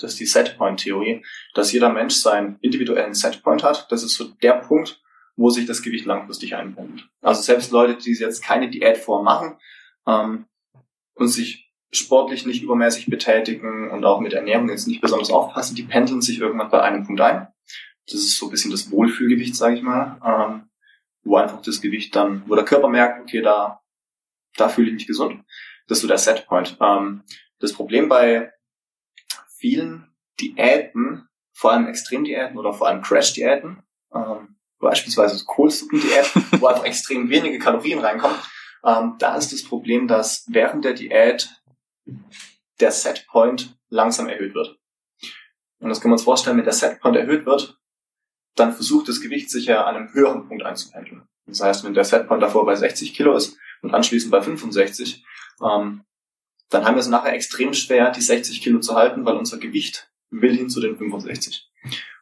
Das 0.00 0.12
ist 0.12 0.20
die 0.20 0.26
Setpoint-Theorie, 0.26 1.24
dass 1.54 1.72
jeder 1.72 1.90
Mensch 1.90 2.14
seinen 2.14 2.58
individuellen 2.60 3.14
Setpoint 3.14 3.62
hat. 3.62 3.86
Das 3.92 4.02
ist 4.02 4.14
so 4.14 4.24
der 4.42 4.54
Punkt, 4.54 5.00
wo 5.36 5.50
sich 5.50 5.66
das 5.66 5.82
Gewicht 5.82 6.06
langfristig 6.06 6.56
einpendelt. 6.56 7.08
Also 7.20 7.42
selbst 7.42 7.70
Leute, 7.70 7.96
die 7.96 8.12
jetzt 8.12 8.42
keine 8.42 8.70
Diätform 8.70 9.24
machen 9.24 9.58
ähm, 10.06 10.46
und 11.14 11.28
sich 11.28 11.72
sportlich 11.92 12.44
nicht 12.44 12.62
übermäßig 12.62 13.06
betätigen 13.06 13.90
und 13.90 14.04
auch 14.04 14.20
mit 14.20 14.32
Ernährung 14.32 14.68
jetzt 14.68 14.88
nicht 14.88 15.00
besonders 15.00 15.30
aufpassen, 15.30 15.76
die 15.76 15.84
pendeln 15.84 16.20
sich 16.20 16.38
irgendwann 16.38 16.70
bei 16.70 16.82
einem 16.82 17.06
Punkt 17.06 17.20
ein. 17.20 17.48
Das 18.06 18.20
ist 18.20 18.36
so 18.36 18.46
ein 18.46 18.50
bisschen 18.50 18.70
das 18.70 18.90
Wohlfühlgewicht, 18.90 19.54
sage 19.54 19.76
ich 19.76 19.82
mal, 19.82 20.20
ähm, 20.24 20.68
wo 21.22 21.36
einfach 21.36 21.62
das 21.62 21.80
Gewicht 21.80 22.14
dann, 22.16 22.42
wo 22.48 22.54
der 22.54 22.64
Körper 22.64 22.88
merkt, 22.88 23.22
okay, 23.22 23.40
da, 23.40 23.80
da 24.56 24.68
fühle 24.68 24.88
ich 24.88 24.94
mich 24.94 25.06
gesund. 25.06 25.42
Das 25.86 25.98
ist 25.98 26.02
so 26.02 26.08
der 26.08 26.18
Setpoint. 26.18 26.76
Ähm, 26.80 27.22
das 27.60 27.72
Problem 27.72 28.08
bei 28.08 28.52
vielen 29.56 30.12
Diäten, 30.40 31.28
vor 31.52 31.72
allem 31.72 31.86
Extremdiäten 31.86 32.58
oder 32.58 32.72
vor 32.72 32.88
allem 32.88 33.02
Crash-Diäten, 33.02 33.82
ähm, 34.14 34.56
beispielsweise 34.78 35.36
so 35.36 35.44
Kohlsuppendiäten, 35.46 36.44
wo 36.60 36.66
einfach 36.66 36.84
extrem 36.84 37.30
wenige 37.30 37.58
Kalorien 37.58 38.00
reinkommen, 38.00 38.36
ähm, 38.84 39.16
da 39.18 39.36
ist 39.36 39.52
das 39.52 39.64
Problem, 39.64 40.08
dass 40.08 40.44
während 40.48 40.84
der 40.84 40.94
Diät 40.94 41.48
der 42.80 42.90
Setpoint 42.90 43.76
langsam 43.88 44.28
erhöht 44.28 44.54
wird. 44.54 44.78
Und 45.80 45.88
das 45.88 46.00
können 46.00 46.12
wir 46.12 46.16
uns 46.16 46.24
vorstellen, 46.24 46.56
wenn 46.56 46.64
der 46.64 46.72
Setpoint 46.72 47.16
erhöht 47.16 47.46
wird, 47.46 47.78
dann 48.56 48.72
versucht 48.72 49.08
das 49.08 49.20
Gewicht 49.20 49.50
sich 49.50 49.66
ja 49.66 49.84
an 49.84 49.96
einem 49.96 50.12
höheren 50.12 50.48
Punkt 50.48 50.64
einzupendeln. 50.64 51.26
Das 51.46 51.60
heißt, 51.60 51.84
wenn 51.84 51.94
der 51.94 52.04
Setpoint 52.04 52.42
davor 52.42 52.64
bei 52.64 52.74
60 52.74 53.14
Kilo 53.14 53.36
ist 53.36 53.58
und 53.82 53.94
anschließend 53.94 54.30
bei 54.30 54.40
65, 54.40 55.24
ähm, 55.62 56.04
dann 56.70 56.84
haben 56.84 56.94
wir 56.94 57.00
es 57.00 57.08
nachher 57.08 57.34
extrem 57.34 57.74
schwer, 57.74 58.10
die 58.10 58.20
60 58.20 58.62
Kilo 58.62 58.80
zu 58.80 58.94
halten, 58.94 59.24
weil 59.24 59.36
unser 59.36 59.58
Gewicht 59.58 60.10
will 60.30 60.56
hin 60.56 60.68
zu 60.68 60.80
den 60.80 60.96
65. 60.96 61.70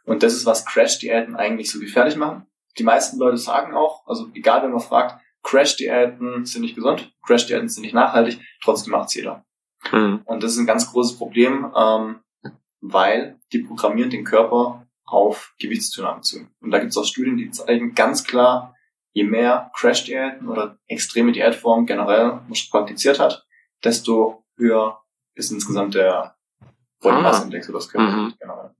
Und 0.05 0.23
das 0.23 0.35
ist, 0.35 0.47
was 0.47 0.67
Crash-Diäten 0.67 1.37
eigentlich 1.37 1.71
so 1.71 1.79
gefährlich 1.79 2.17
machen. 2.17 2.47
Die 2.79 2.83
meisten 2.83 3.19
Leute 3.19 3.37
sagen 3.37 3.75
auch, 3.75 4.07
also 4.07 4.31
egal 4.35 4.63
wenn 4.63 4.73
man 4.73 4.81
fragt, 4.81 5.22
Crash-Diäten 5.43 6.45
sind 6.45 6.63
nicht 6.63 6.77
gesund, 6.77 7.13
Crash-Diäten 7.25 7.69
sind 7.69 7.83
nicht 7.83 7.95
nachhaltig, 7.95 8.41
trotzdem 8.63 8.93
macht's 8.93 9.15
jeder. 9.15 9.45
Mhm. 9.91 10.23
Und 10.25 10.43
das 10.43 10.53
ist 10.53 10.59
ein 10.59 10.67
ganz 10.67 10.91
großes 10.91 11.19
Problem, 11.19 11.73
ähm, 11.77 12.21
weil 12.81 13.39
die 13.53 13.61
programmieren 13.63 14.11
den 14.11 14.25
Körper 14.25 14.87
auf 15.05 15.55
Gewichtszunahme 15.59 16.21
zu. 16.23 16.49
Und 16.61 16.71
da 16.71 16.79
gibt 16.79 16.91
es 16.91 16.97
auch 16.97 17.05
Studien, 17.05 17.37
die 17.37 17.51
zeigen 17.51 17.95
ganz 17.95 18.25
klar, 18.25 18.75
je 19.13 19.25
mehr 19.25 19.71
Crash-Diäten 19.75 20.49
oder 20.49 20.79
extreme 20.87 21.33
Diätformen 21.33 21.87
generell 21.87 22.41
man 22.49 22.59
praktiziert 22.71 23.19
hat, 23.19 23.47
desto 23.85 24.45
höher 24.57 25.03
ist 25.35 25.51
insgesamt 25.51 25.95
der 25.95 26.37
Body 27.01 27.21
Mass 27.21 27.43
Index 27.43 27.69
oder 27.69 27.79
das 27.79 27.89
Körpergewicht 27.89 28.37
mhm. 28.37 28.39
generell. 28.39 28.75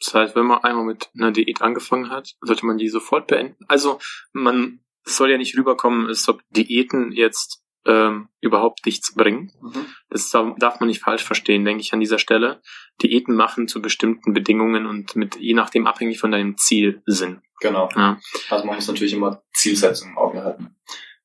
Das 0.00 0.14
heißt, 0.14 0.36
wenn 0.36 0.46
man 0.46 0.62
einmal 0.62 0.84
mit 0.84 1.10
einer 1.16 1.32
Diät 1.32 1.60
angefangen 1.60 2.10
hat, 2.10 2.36
sollte 2.40 2.66
man 2.66 2.78
die 2.78 2.88
sofort 2.88 3.26
beenden. 3.26 3.64
Also 3.66 3.98
man 4.32 4.80
soll 5.04 5.30
ja 5.30 5.38
nicht 5.38 5.56
rüberkommen, 5.56 6.06
als 6.06 6.28
ob 6.28 6.42
Diäten 6.50 7.12
jetzt 7.12 7.62
ähm, 7.86 8.28
überhaupt 8.40 8.84
nichts 8.86 9.14
bringen. 9.14 9.52
Mhm. 9.60 9.86
Das 10.10 10.30
darf 10.30 10.80
man 10.80 10.88
nicht 10.88 11.00
falsch 11.00 11.24
verstehen, 11.24 11.64
denke 11.64 11.80
ich 11.80 11.92
an 11.92 12.00
dieser 12.00 12.18
Stelle. 12.18 12.60
Diäten 13.02 13.34
machen 13.34 13.68
zu 13.68 13.80
bestimmten 13.80 14.32
Bedingungen 14.32 14.86
und 14.86 15.16
mit 15.16 15.36
je 15.36 15.54
nachdem 15.54 15.86
abhängig 15.86 16.18
von 16.18 16.30
deinem 16.30 16.56
Ziel 16.56 17.02
Sinn. 17.06 17.40
Genau. 17.60 17.88
Ja. 17.96 18.18
Also 18.50 18.66
man 18.66 18.76
muss 18.76 18.88
natürlich 18.88 19.14
immer 19.14 19.42
Zielsetzungen 19.54 20.12
im 20.12 20.18
Auge 20.18 20.42
halten. 20.42 20.76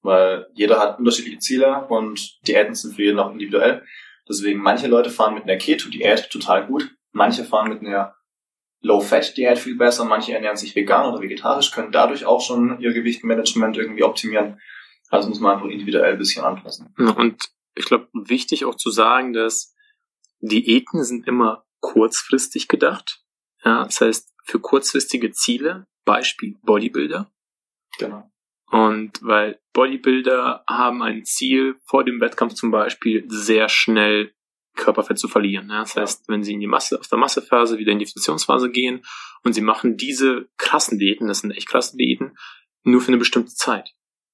Weil 0.02 0.48
jeder 0.54 0.80
hat 0.80 1.00
unterschiedliche 1.00 1.40
Ziele 1.40 1.86
und 1.88 2.46
Diäten 2.48 2.76
sind 2.76 2.96
für 2.96 3.04
jeden 3.04 3.20
auch 3.20 3.32
individuell. 3.32 3.84
Deswegen 4.28 4.62
manche 4.62 4.88
Leute 4.88 5.10
fahren 5.10 5.34
mit 5.34 5.44
einer 5.44 5.58
Keto-Diät 5.58 6.30
total 6.30 6.68
gut. 6.68 6.96
Manche 7.12 7.44
fahren 7.44 7.70
mit 7.70 7.82
einer 7.82 8.16
Low-Fat-Diät 8.84 9.58
viel 9.58 9.76
besser. 9.76 10.06
Manche 10.06 10.34
ernähren 10.34 10.58
sich 10.58 10.76
vegan 10.76 11.12
oder 11.12 11.22
vegetarisch, 11.22 11.72
können 11.72 11.92
dadurch 11.92 12.26
auch 12.26 12.42
schon 12.42 12.80
ihr 12.80 12.94
Gewichtmanagement 12.94 13.78
irgendwie 13.78 14.04
optimieren. 14.04 14.62
Also 15.10 15.30
muss 15.30 15.40
man 15.40 15.54
einfach 15.54 15.70
individuell 15.70 16.14
ein 16.14 16.18
bisschen 16.18 16.44
anpassen. 16.44 16.94
Und 16.98 17.50
ich 17.76 17.86
glaube, 17.86 18.08
wichtig 18.14 18.66
auch 18.66 18.76
zu 18.76 18.92
sagen, 18.92 19.34
dass 19.34 19.76
Diäten 20.40 21.04
sind 21.04 21.28
immer 21.28 21.66
kurzfristig 21.80 22.68
gedacht. 22.68 23.24
Ja, 23.64 23.84
das 23.86 24.02
heißt, 24.02 24.34
für 24.44 24.60
kurzfristige 24.60 25.32
Ziele, 25.32 25.88
Beispiel 26.06 26.58
Bodybuilder. 26.64 27.32
Genau. 27.98 28.30
Und 28.70 29.20
weil 29.22 29.62
Bodybuilder 29.74 30.64
haben 30.68 31.02
ein 31.04 31.26
Ziel, 31.26 31.76
vor 31.86 32.04
dem 32.04 32.20
Wettkampf 32.20 32.56
zum 32.56 32.72
Beispiel 32.72 33.24
sehr 33.28 33.70
schnell 33.70 34.34
Körperfett 34.76 35.20
zu 35.20 35.28
verlieren. 35.28 35.70
Ja, 35.70 35.80
das 35.80 35.96
heißt, 35.96 36.28
wenn 36.28 36.44
sie 36.44 36.54
in 36.54 36.60
die 36.60 36.68
Masse, 36.68 37.00
aus 37.00 37.10
der 37.10 37.20
Massephase 37.20 37.78
wieder 37.78 37.92
in 37.92 38.00
die 38.00 38.06
Definitionsphase 38.06 38.72
gehen 38.72 39.06
und 39.44 39.54
sie 39.54 39.62
machen 39.62 39.98
diese 39.98 40.48
krassen 40.58 41.00
Diäten, 41.00 41.28
das 41.28 41.40
sind 41.40 41.52
echt 41.52 41.68
krasse 41.68 41.98
Diäten, 41.98 42.36
nur 42.84 43.02
für 43.02 43.10
eine 43.10 43.18
bestimmte 43.18 43.54
Zeit. 43.54 43.94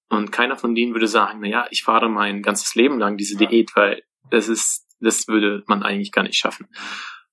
Und 0.10 0.32
keiner 0.32 0.58
von 0.58 0.74
denen 0.74 0.94
würde 0.94 1.08
sagen, 1.08 1.40
na 1.42 1.48
ja, 1.48 1.68
ich 1.70 1.84
fahre 1.84 2.10
mein 2.10 2.42
ganzes 2.42 2.74
Leben 2.76 2.98
lang 2.98 3.18
diese 3.18 3.38
Diät, 3.38 3.76
weil 3.76 4.04
das 4.32 4.50
ist, 4.50 4.88
das 5.00 5.28
würde 5.28 5.64
man 5.68 5.84
eigentlich 5.84 6.12
gar 6.12 6.24
nicht 6.24 6.38
schaffen. 6.38 6.68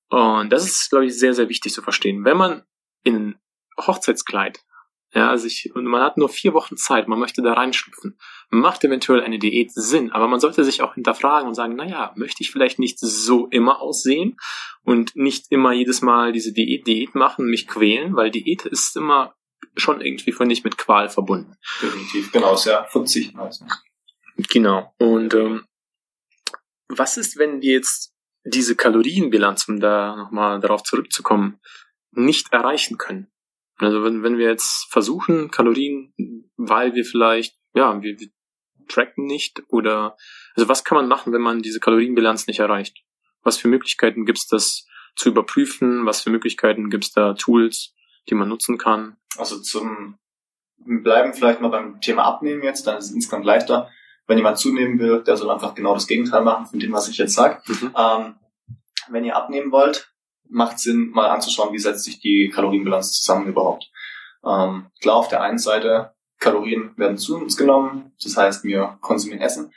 Und 0.09 0.51
das 0.51 0.65
ist, 0.65 0.91
glaube 0.91 1.07
ich, 1.07 1.19
sehr, 1.19 1.35
sehr 1.35 1.49
wichtig 1.49 1.73
zu 1.73 1.83
verstehen. 1.83 2.25
Wenn 2.25 2.37
man 2.37 2.63
in 3.03 3.37
Hochzeitskleid, 3.79 4.61
ja, 5.17 5.35
sich, 5.39 5.75
und 5.75 5.87
man 5.87 6.03
hat 6.03 6.19
nur 6.19 6.29
vier 6.29 6.53
Wochen 6.53 6.77
Zeit, 6.77 7.09
man 7.09 7.19
möchte 7.19 7.41
da 7.41 7.55
reinschlüpfen, 7.55 8.19
macht 8.51 8.85
eventuell 8.85 9.23
eine 9.23 9.39
Diät 9.39 9.73
Sinn, 9.73 10.13
aber 10.13 10.29
man 10.29 10.41
sollte 10.41 10.63
sich 10.63 10.83
auch 10.83 10.93
hinterfragen 10.93 11.49
und 11.49 11.55
sagen, 11.55 11.75
na 11.75 11.87
ja, 11.87 12.13
möchte 12.17 12.43
ich 12.43 12.51
vielleicht 12.51 12.79
nicht 12.79 12.99
so 12.99 13.47
immer 13.47 13.81
aussehen 13.81 14.37
und 14.83 15.17
nicht 15.17 15.47
immer 15.51 15.73
jedes 15.73 16.03
Mal 16.03 16.33
diese 16.33 16.53
Diät, 16.53 16.87
Diät 16.87 17.15
machen, 17.15 17.47
mich 17.47 17.67
quälen, 17.67 18.15
weil 18.15 18.31
Diät 18.31 18.67
ist 18.67 18.95
immer 18.95 19.35
schon 19.75 20.03
irgendwie, 20.03 20.33
finde 20.33 20.53
ich, 20.53 20.65
mit 20.65 20.77
Qual 20.77 21.09
verbunden. 21.09 21.57
Definitiv, 21.81 22.31
genau, 22.31 22.53
ist 22.53 22.67
ja 22.67 22.85
Verzicht 22.85 23.35
meistens. 23.35 23.73
Genau. 24.51 24.93
Und 24.99 25.33
ähm, 25.33 25.65
was 26.89 27.17
ist, 27.17 27.39
wenn 27.39 27.63
wir 27.63 27.73
jetzt 27.73 28.13
diese 28.45 28.77
Kalorienbilanz, 28.77 29.67
um 29.67 29.81
da 29.81 30.15
nochmal 30.15 30.61
darauf 30.61 30.83
zurückzukommen, 30.83 31.59
nicht 32.13 32.53
erreichen 32.53 32.99
können? 32.99 33.29
Also 33.79 34.05
wenn, 34.05 34.23
wenn 34.23 34.39
wir 34.39 34.49
jetzt 34.49 34.87
versuchen, 34.91 35.51
Kalorien, 35.51 36.15
weil 36.57 36.95
wir 36.95 37.05
vielleicht, 37.05 37.59
ja, 37.75 38.01
wir, 38.03 38.19
wir 38.19 38.29
tracken 38.89 39.27
nicht 39.27 39.63
oder 39.69 40.17
also 40.55 40.69
was 40.69 40.85
kann 40.85 40.97
man 40.97 41.09
machen, 41.09 41.33
wenn 41.33 41.43
man 41.43 41.61
diese 41.61 41.81
Kalorienbilanz 41.81 42.47
nicht 42.47 42.61
erreicht? 42.61 42.99
Was 43.43 43.59
für 43.59 43.69
Möglichkeiten 43.69 44.25
gibt 44.25 44.39
es, 44.39 44.47
das 44.47 44.87
zu 45.15 45.29
überprüfen? 45.29 46.07
Was 46.07 46.23
für 46.23 46.31
Möglichkeiten 46.31 46.91
gibt 46.91 47.05
es 47.05 47.13
da 47.13 47.35
Tools? 47.35 47.95
die 48.29 48.35
man 48.35 48.49
nutzen 48.49 48.79
kann? 48.79 49.17
Also 49.37 49.61
zum 49.61 50.19
bleiben 50.79 51.35
vielleicht 51.35 51.61
mal 51.61 51.69
beim 51.69 52.01
Thema 52.01 52.25
Abnehmen 52.25 52.63
jetzt, 52.63 52.87
dann 52.87 52.99
ist 52.99 53.07
es 53.07 53.13
insgesamt 53.13 53.45
leichter. 53.45 53.91
Wenn 54.27 54.39
jemand 54.39 54.59
zunehmen 54.59 54.99
will, 54.99 55.23
der 55.23 55.37
soll 55.37 55.51
einfach 55.51 55.75
genau 55.75 55.95
das 55.95 56.07
Gegenteil 56.07 56.43
machen 56.43 56.67
von 56.67 56.79
dem, 56.79 56.93
was 56.93 57.09
ich 57.09 57.17
jetzt 57.17 57.35
sage. 57.35 57.61
Mhm. 57.67 57.95
Ähm, 57.97 58.35
wenn 59.09 59.25
ihr 59.25 59.37
abnehmen 59.37 59.73
wollt, 59.73 60.13
macht 60.49 60.79
Sinn, 60.79 61.11
mal 61.11 61.29
anzuschauen, 61.29 61.73
wie 61.73 61.79
setzt 61.79 62.05
sich 62.05 62.21
die 62.21 62.51
Kalorienbilanz 62.55 63.13
zusammen 63.13 63.47
überhaupt. 63.47 63.91
Ähm, 64.45 64.91
klar, 65.01 65.17
auf 65.17 65.29
der 65.29 65.43
einen 65.43 65.59
Seite, 65.59 66.15
Kalorien 66.39 66.93
werden 66.97 67.19
zu 67.19 67.37
uns 67.37 67.57
genommen, 67.57 68.13
das 68.23 68.37
heißt, 68.37 68.65
wir 68.65 68.99
konsumieren 69.01 69.43
Essen. 69.43 69.73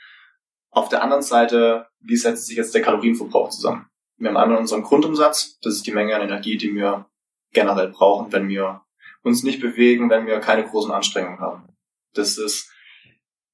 Auf 0.70 0.88
der 0.88 1.02
anderen 1.02 1.22
Seite, 1.22 1.88
wie 2.00 2.16
setzt 2.16 2.46
sich 2.46 2.56
jetzt 2.56 2.74
der 2.74 2.82
Kalorienverbrauch 2.82 3.50
zusammen? 3.50 3.86
Wir 4.18 4.28
haben 4.28 4.36
einmal 4.36 4.58
unseren 4.58 4.82
Grundumsatz, 4.82 5.58
das 5.60 5.74
ist 5.74 5.86
die 5.86 5.92
Menge 5.92 6.14
an 6.14 6.22
Energie, 6.22 6.56
die 6.56 6.74
wir 6.74 7.06
generell 7.52 7.88
brauchen, 7.88 8.30
wenn 8.32 8.48
wir 8.48 8.82
uns 9.22 9.42
nicht 9.42 9.60
bewegen, 9.60 10.10
wenn 10.10 10.26
wir 10.26 10.40
keine 10.40 10.64
großen 10.64 10.92
Anstrengungen 10.92 11.40
haben. 11.40 11.68
Das 12.14 12.38
ist 12.38 12.70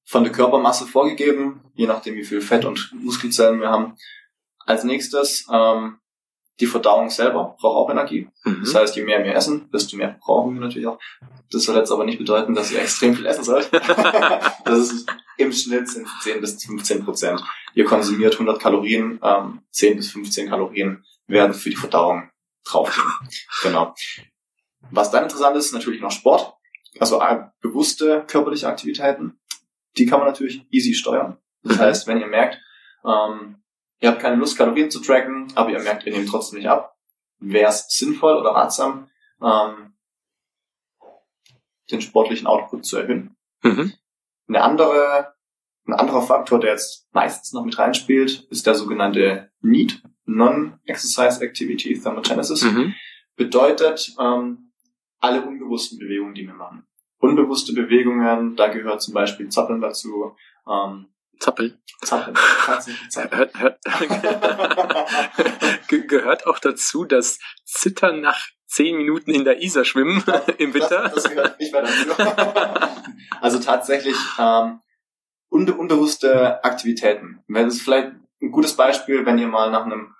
von 0.03 0.23
der 0.23 0.31
Körpermasse 0.31 0.85
vorgegeben, 0.85 1.61
je 1.73 1.87
nachdem 1.87 2.15
wie 2.15 2.23
viel 2.23 2.41
Fett 2.41 2.65
und 2.65 2.93
Muskelzellen 2.93 3.59
wir 3.59 3.69
haben. 3.69 3.95
Als 4.65 4.83
nächstes 4.83 5.47
ähm, 5.51 5.99
die 6.59 6.65
Verdauung 6.65 7.09
selber 7.09 7.55
braucht 7.59 7.77
auch 7.77 7.89
Energie. 7.89 8.29
Mhm. 8.43 8.61
Das 8.63 8.75
heißt, 8.75 8.95
je 8.95 9.03
mehr 9.03 9.23
wir 9.23 9.35
essen, 9.35 9.69
desto 9.71 9.95
mehr 9.95 10.17
brauchen 10.19 10.55
wir 10.55 10.61
natürlich 10.61 10.87
auch. 10.87 10.99
Das 11.51 11.63
soll 11.63 11.77
jetzt 11.77 11.91
aber 11.91 12.03
nicht 12.03 12.17
bedeuten, 12.17 12.55
dass 12.55 12.71
ihr 12.71 12.81
extrem 12.81 13.15
viel 13.15 13.25
essen 13.25 13.43
sollt. 13.43 13.69
das 14.65 14.79
ist 14.79 15.09
im 15.37 15.51
Schnitt 15.51 15.87
sind 15.87 16.07
10 16.21 16.41
bis 16.41 16.63
15 16.63 17.05
Prozent. 17.05 17.43
Ihr 17.75 17.85
konsumiert 17.85 18.33
100 18.33 18.59
Kalorien, 18.59 19.19
ähm, 19.23 19.61
10 19.71 19.97
bis 19.97 20.11
15 20.11 20.49
Kalorien 20.49 21.05
werden 21.27 21.53
für 21.53 21.69
die 21.69 21.75
Verdauung 21.75 22.29
draufgehen. 22.65 23.07
genau. 23.61 23.93
Was 24.91 25.11
dann 25.11 25.23
interessant 25.23 25.55
ist, 25.57 25.73
natürlich 25.73 26.01
noch 26.01 26.11
Sport. 26.11 26.53
Also 26.99 27.21
äh, 27.21 27.43
bewusste 27.61 28.23
körperliche 28.27 28.67
Aktivitäten. 28.67 29.39
Die 29.97 30.05
kann 30.05 30.19
man 30.19 30.27
natürlich 30.27 30.65
easy 30.71 30.93
steuern. 30.93 31.37
Das 31.63 31.77
mhm. 31.77 31.81
heißt, 31.81 32.07
wenn 32.07 32.19
ihr 32.19 32.27
merkt, 32.27 32.59
ähm, 33.05 33.61
ihr 33.99 34.09
habt 34.09 34.21
keine 34.21 34.35
Lust, 34.35 34.57
Kalorien 34.57 34.91
zu 34.91 35.01
tracken, 35.01 35.51
aber 35.55 35.71
ihr 35.71 35.79
merkt, 35.79 36.05
ihr 36.05 36.13
nehmt 36.13 36.29
trotzdem 36.29 36.59
nicht 36.59 36.69
ab, 36.69 36.95
wäre 37.39 37.69
es 37.69 37.87
sinnvoll 37.89 38.35
oder 38.37 38.51
ratsam, 38.51 39.09
ähm, 39.41 39.93
den 41.91 42.01
sportlichen 42.01 42.47
Output 42.47 42.85
zu 42.85 42.97
erhöhen. 42.97 43.37
Mhm. 43.63 43.93
Eine 44.47 44.61
andere, 44.61 45.33
ein 45.85 45.93
anderer 45.93 46.21
Faktor, 46.21 46.59
der 46.59 46.71
jetzt 46.71 47.07
meistens 47.13 47.53
noch 47.53 47.63
mit 47.63 47.77
reinspielt, 47.77 48.47
ist 48.49 48.67
der 48.67 48.75
sogenannte 48.75 49.51
NEAT, 49.61 50.01
Non-Exercise 50.25 51.41
Activity 51.41 51.99
Thermogenesis, 51.99 52.63
mhm. 52.63 52.93
bedeutet 53.35 54.13
ähm, 54.19 54.71
alle 55.19 55.45
unbewussten 55.45 55.99
Bewegungen, 55.99 56.35
die 56.35 56.45
wir 56.45 56.53
machen. 56.53 56.85
Unbewusste 57.19 57.73
Bewegungen, 57.73 58.55
da 58.55 58.67
gehört 58.67 59.01
zum 59.01 59.13
Beispiel 59.13 59.49
Zappeln 59.49 59.81
dazu. 59.81 60.35
Ähm, 60.69 61.07
Zappeln. 61.39 61.79
Zappeln. 62.01 62.35
Zappeln. 63.09 63.39
Hört, 63.39 63.59
hört, 63.59 63.79
gehört 66.07 66.47
auch 66.47 66.59
dazu, 66.59 67.05
dass 67.05 67.39
Zittern 67.65 68.21
nach 68.21 68.47
zehn 68.67 68.97
Minuten 68.97 69.31
in 69.31 69.45
der 69.45 69.61
Isar 69.61 69.85
schwimmen 69.85 70.23
im 70.57 70.73
Winter. 70.73 71.03
Das, 71.03 71.23
das 71.23 71.29
gehört 71.29 71.59
nicht 71.59 71.71
mehr 71.71 71.83
dazu. 71.83 72.11
also 73.41 73.59
tatsächlich 73.59 74.17
ähm, 74.37 74.81
unbe 75.49 75.73
unbewusste 75.73 76.63
Aktivitäten. 76.63 77.43
Das 77.47 77.75
ist 77.75 77.81
vielleicht 77.81 78.11
ein 78.41 78.51
gutes 78.51 78.75
Beispiel, 78.75 79.25
wenn 79.25 79.39
ihr 79.39 79.47
mal 79.47 79.71
nach 79.71 79.85
einem 79.85 80.13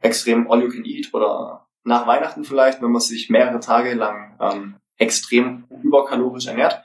extremen 0.00 0.50
All 0.50 0.62
You 0.62 0.70
Can 0.70 0.84
Eat 0.84 1.12
oder 1.12 1.66
nach 1.84 2.06
Weihnachten 2.06 2.44
vielleicht, 2.44 2.80
wenn 2.80 2.92
man 2.92 3.00
sich 3.00 3.28
mehrere 3.28 3.60
Tage 3.60 3.94
lang 3.94 4.38
ähm, 4.40 4.76
extrem 4.96 5.64
überkalorisch 5.82 6.46
ernährt, 6.46 6.82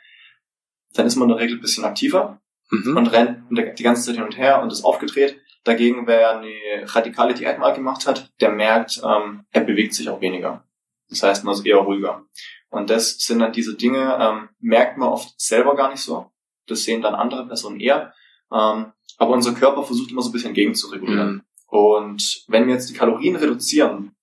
dann 0.94 1.06
ist 1.06 1.16
man 1.16 1.30
in 1.30 1.36
der 1.36 1.44
Regel 1.44 1.58
ein 1.58 1.62
bisschen 1.62 1.86
aktiver 1.86 2.42
mhm. 2.70 2.98
und 2.98 3.08
rennt 3.08 3.44
die 3.50 3.84
ganze 3.84 4.04
Zeit 4.04 4.16
hin 4.16 4.24
und 4.24 4.38
her 4.38 4.62
und 4.62 4.72
ist 4.72 4.84
aufgedreht. 4.84 5.40
Dagegen, 5.64 6.08
wer 6.08 6.38
eine 6.38 6.52
radikale 6.86 7.34
Diät 7.34 7.60
mal 7.60 7.74
gemacht 7.74 8.08
hat, 8.08 8.32
der 8.40 8.52
merkt, 8.52 9.02
ähm, 9.04 9.46
er 9.52 9.62
bewegt 9.62 9.94
sich 9.94 10.10
auch 10.10 10.22
weniger. 10.22 10.64
Das 11.10 11.24
heißt, 11.24 11.44
man 11.44 11.54
ist 11.54 11.66
eher 11.66 11.78
ruhiger. 11.78 12.26
Und 12.70 12.90
das 12.90 13.18
sind 13.20 13.40
dann 13.40 13.54
diese 13.54 13.76
Dinge, 13.76 14.18
ähm, 14.20 14.50
merkt 14.60 14.98
man 14.98 15.10
oft 15.10 15.40
selber 15.40 15.76
gar 15.76 15.90
nicht 15.90 16.02
so. 16.02 16.32
Das 16.68 16.84
sehen 16.84 17.02
dann 17.02 17.16
andere 17.16 17.48
Personen 17.48 17.80
eher. 17.80 18.14
Ähm, 18.52 18.92
aber 19.18 19.34
unser 19.34 19.54
Körper 19.54 19.84
versucht 19.84 20.12
immer 20.12 20.22
so 20.22 20.30
ein 20.30 20.34
bisschen 20.34 20.54
gegenzuregulieren. 20.54 21.34
Mhm. 21.34 21.42
Und 21.68 22.46
wenn 22.48 22.68
wir 22.68 22.74
jetzt 22.74 22.90
die 22.90 22.94
Kalorien 22.94 23.36
reduzieren, 23.36 24.16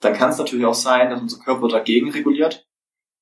dann 0.00 0.14
kann 0.14 0.30
es 0.30 0.38
natürlich 0.38 0.64
auch 0.64 0.74
sein, 0.74 1.10
dass 1.10 1.20
unser 1.20 1.42
Körper 1.42 1.68
dagegen 1.68 2.10
reguliert 2.10 2.66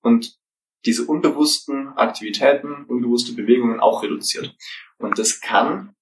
und 0.02 0.38
diese 0.85 1.04
unbewussten 1.06 1.88
Aktivitäten, 1.97 2.85
unbewusste 2.85 3.32
Bewegungen 3.32 3.80
auch 3.80 4.02
reduziert. 4.02 4.54
Und 4.99 5.18
das 5.18 5.40
kann 5.40 5.94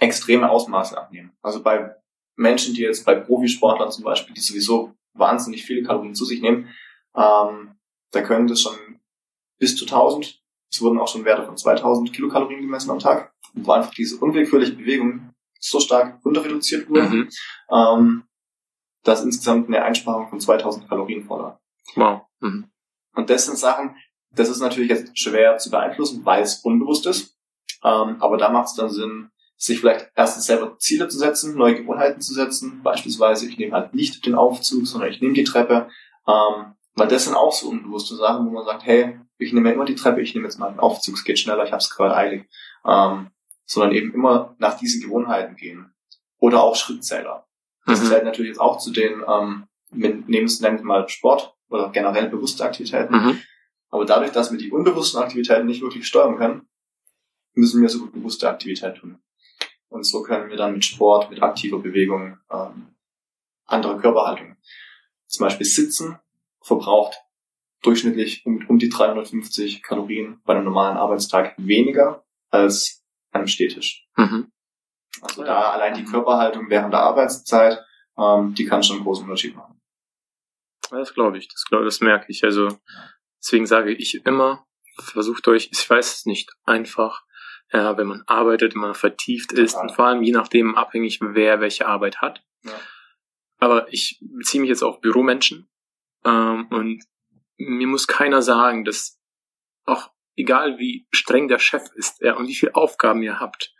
extreme 0.00 0.50
Ausmaße 0.50 0.96
abnehmen. 0.98 1.32
Also 1.42 1.62
bei 1.62 1.94
Menschen, 2.36 2.74
die 2.74 2.82
jetzt 2.82 3.04
bei 3.04 3.14
Profisportlern 3.14 3.90
zum 3.90 4.04
Beispiel, 4.04 4.34
die 4.34 4.40
sowieso 4.40 4.94
wahnsinnig 5.14 5.64
viele 5.64 5.82
Kalorien 5.82 6.14
zu 6.14 6.24
sich 6.24 6.40
nehmen, 6.40 6.68
ähm, 7.14 7.76
da 8.10 8.22
können 8.22 8.46
das 8.46 8.60
schon 8.62 8.76
bis 9.58 9.76
zu 9.76 9.84
1000, 9.84 10.42
es 10.70 10.80
wurden 10.80 10.98
auch 10.98 11.08
schon 11.08 11.24
Werte 11.24 11.44
von 11.44 11.56
2000 11.56 12.12
Kilokalorien 12.12 12.62
gemessen 12.62 12.90
am 12.90 12.98
Tag, 12.98 13.32
wo 13.54 13.72
einfach 13.72 13.92
diese 13.92 14.16
unwillkürliche 14.16 14.72
Bewegung 14.72 15.34
so 15.60 15.78
stark 15.78 16.24
runter 16.24 16.44
reduziert 16.44 16.88
wurde, 16.88 17.02
mhm. 17.02 17.28
ähm, 17.70 18.24
dass 19.04 19.24
insgesamt 19.24 19.68
eine 19.68 19.84
Einsparung 19.84 20.28
von 20.28 20.40
2000 20.40 20.88
Kalorien 20.88 21.24
vorlag. 21.24 21.58
Wow. 21.94 22.22
Mhm. 22.40 22.70
Und 23.14 23.30
das 23.30 23.46
sind 23.46 23.58
Sachen, 23.58 23.96
das 24.34 24.48
ist 24.48 24.60
natürlich 24.60 24.90
jetzt 24.90 25.18
schwer 25.18 25.58
zu 25.58 25.70
beeinflussen, 25.70 26.24
weil 26.24 26.42
es 26.42 26.56
unbewusst 26.56 27.06
ist. 27.06 27.36
Ähm, 27.84 28.16
aber 28.20 28.36
da 28.36 28.48
macht 28.48 28.68
es 28.68 28.74
dann 28.74 28.90
Sinn, 28.90 29.30
sich 29.56 29.80
vielleicht 29.80 30.10
erstens 30.14 30.46
selber 30.46 30.78
Ziele 30.78 31.08
zu 31.08 31.18
setzen, 31.18 31.56
neue 31.56 31.76
Gewohnheiten 31.76 32.20
zu 32.20 32.32
setzen. 32.32 32.80
Beispielsweise, 32.82 33.48
ich 33.48 33.58
nehme 33.58 33.74
halt 33.74 33.94
nicht 33.94 34.24
den 34.26 34.34
Aufzug, 34.34 34.86
sondern 34.86 35.10
ich 35.10 35.20
nehme 35.20 35.34
die 35.34 35.44
Treppe. 35.44 35.88
Ähm, 36.26 36.74
weil 36.94 37.08
das 37.08 37.24
sind 37.24 37.34
auch 37.34 37.52
so 37.52 37.68
unbewusste 37.68 38.16
Sachen, 38.16 38.46
wo 38.46 38.50
man 38.50 38.64
sagt, 38.64 38.84
hey, 38.84 39.18
ich 39.38 39.52
nehme 39.52 39.72
immer 39.72 39.84
die 39.84 39.94
Treppe, 39.94 40.20
ich 40.20 40.34
nehme 40.34 40.46
jetzt 40.46 40.58
mal 40.58 40.70
den 40.70 40.80
Aufzug, 40.80 41.14
es 41.14 41.24
geht 41.24 41.38
schneller, 41.38 41.64
ich 41.64 41.72
habe 41.72 41.80
es 41.80 41.90
gerade 41.90 42.16
eilig. 42.16 42.48
Ähm, 42.86 43.30
sondern 43.64 43.92
eben 43.92 44.12
immer 44.12 44.54
nach 44.58 44.76
diesen 44.76 45.02
Gewohnheiten 45.02 45.56
gehen. 45.56 45.94
Oder 46.38 46.62
auch 46.62 46.76
Schrittzähler. 46.76 47.46
Das 47.86 48.02
mhm. 48.02 48.06
zählt 48.06 48.24
natürlich 48.24 48.50
jetzt 48.50 48.60
auch 48.60 48.78
zu 48.78 48.90
den, 48.90 49.22
ähm, 49.26 49.66
nehmen 49.90 50.44
es 50.44 50.60
nennt 50.60 50.82
mal 50.82 51.08
Sport 51.08 51.54
oder 51.72 51.90
generell 51.90 52.28
bewusste 52.28 52.64
Aktivitäten. 52.64 53.14
Mhm. 53.14 53.40
Aber 53.88 54.04
dadurch, 54.04 54.32
dass 54.32 54.50
wir 54.50 54.58
die 54.58 54.70
unbewussten 54.70 55.20
Aktivitäten 55.20 55.66
nicht 55.66 55.82
wirklich 55.82 56.06
steuern 56.06 56.36
können, 56.36 56.68
müssen 57.54 57.82
wir 57.82 57.88
so 57.88 58.00
gut 58.00 58.12
bewusste 58.12 58.48
Aktivität 58.48 58.96
tun. 58.96 59.18
Und 59.88 60.04
so 60.04 60.22
können 60.22 60.48
wir 60.48 60.56
dann 60.56 60.72
mit 60.72 60.84
Sport, 60.84 61.30
mit 61.30 61.42
aktiver 61.42 61.78
Bewegung, 61.78 62.38
ähm, 62.50 62.94
andere 63.66 63.98
Körperhaltung. 63.98 64.56
Zum 65.26 65.44
Beispiel 65.44 65.66
Sitzen 65.66 66.18
verbraucht 66.62 67.16
durchschnittlich 67.82 68.46
um, 68.46 68.64
um 68.68 68.78
die 68.78 68.88
350 68.88 69.82
Kalorien 69.82 70.40
bei 70.44 70.54
einem 70.54 70.64
normalen 70.64 70.96
Arbeitstag 70.96 71.54
weniger 71.58 72.24
als 72.50 73.04
einem 73.32 73.46
Stehtisch. 73.46 74.06
Mhm. 74.16 74.50
Also 75.20 75.44
da 75.44 75.72
allein 75.72 75.94
die 75.94 76.04
Körperhaltung 76.04 76.70
während 76.70 76.92
der 76.92 77.00
Arbeitszeit, 77.00 77.78
ähm, 78.16 78.54
die 78.54 78.64
kann 78.64 78.82
schon 78.82 78.96
einen 78.96 79.04
großen 79.04 79.24
Unterschied 79.24 79.54
machen. 79.54 79.71
Das 80.92 81.14
glaube 81.14 81.38
ich, 81.38 81.48
das 81.48 81.64
glaube 81.64 81.84
das 81.84 82.00
merke 82.00 82.26
ich. 82.28 82.44
Also 82.44 82.78
deswegen 83.38 83.66
sage 83.66 83.92
ich 83.92 84.24
immer, 84.26 84.66
versucht 84.98 85.48
euch, 85.48 85.70
ich 85.72 85.88
weiß 85.88 86.14
es 86.14 86.26
nicht, 86.26 86.50
einfach, 86.64 87.24
ja, 87.72 87.96
wenn 87.96 88.06
man 88.06 88.22
arbeitet, 88.26 88.74
wenn 88.74 88.82
man 88.82 88.94
vertieft 88.94 89.52
ist 89.52 89.74
ja. 89.74 89.80
und 89.80 89.92
vor 89.92 90.06
allem 90.06 90.22
je 90.22 90.32
nachdem 90.32 90.76
abhängig, 90.76 91.18
wer 91.20 91.60
welche 91.60 91.86
Arbeit 91.86 92.20
hat. 92.20 92.44
Ja. 92.64 92.78
Aber 93.58 93.92
ich 93.92 94.18
beziehe 94.20 94.60
mich 94.60 94.68
jetzt 94.68 94.82
auf 94.82 95.00
Büromenschen 95.00 95.68
ähm, 96.24 96.66
und 96.68 97.04
mir 97.56 97.86
muss 97.86 98.06
keiner 98.06 98.42
sagen, 98.42 98.84
dass 98.84 99.20
auch 99.84 100.10
egal 100.36 100.78
wie 100.78 101.06
streng 101.10 101.48
der 101.48 101.58
Chef 101.58 101.84
ist 101.94 102.20
ja, 102.20 102.34
und 102.34 102.48
wie 102.48 102.54
viele 102.54 102.74
Aufgaben 102.74 103.22
ihr 103.22 103.40
habt, 103.40 103.74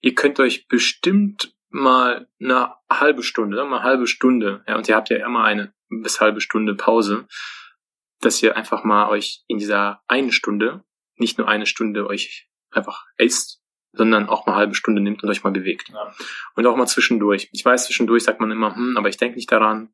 ihr 0.00 0.14
könnt 0.14 0.40
euch 0.40 0.68
bestimmt 0.68 1.54
mal 1.68 2.28
eine 2.40 2.74
halbe 2.90 3.22
Stunde, 3.22 3.64
mal 3.64 3.76
eine 3.76 3.84
halbe 3.84 4.06
Stunde, 4.06 4.64
ja, 4.66 4.76
und 4.76 4.88
ihr 4.88 4.96
habt 4.96 5.10
ja 5.10 5.24
immer 5.24 5.44
eine 5.44 5.72
bis 5.90 6.20
halbe 6.20 6.40
Stunde 6.40 6.74
Pause, 6.74 7.26
dass 8.20 8.42
ihr 8.42 8.56
einfach 8.56 8.84
mal 8.84 9.08
euch 9.10 9.44
in 9.48 9.58
dieser 9.58 10.02
eine 10.08 10.32
Stunde, 10.32 10.84
nicht 11.16 11.38
nur 11.38 11.48
eine 11.48 11.66
Stunde 11.66 12.06
euch 12.06 12.48
einfach 12.70 13.04
esst, 13.16 13.60
sondern 13.92 14.28
auch 14.28 14.46
mal 14.46 14.52
eine 14.52 14.60
halbe 14.60 14.74
Stunde 14.74 15.02
nimmt 15.02 15.22
und 15.22 15.28
euch 15.28 15.42
mal 15.42 15.50
bewegt. 15.50 15.88
Ja. 15.88 16.14
Und 16.54 16.66
auch 16.66 16.76
mal 16.76 16.86
zwischendurch. 16.86 17.48
Ich 17.52 17.64
weiß, 17.64 17.86
zwischendurch 17.86 18.22
sagt 18.22 18.40
man 18.40 18.50
immer, 18.50 18.74
hm, 18.74 18.96
aber 18.96 19.08
ich 19.08 19.16
denke 19.16 19.36
nicht 19.36 19.50
daran. 19.50 19.92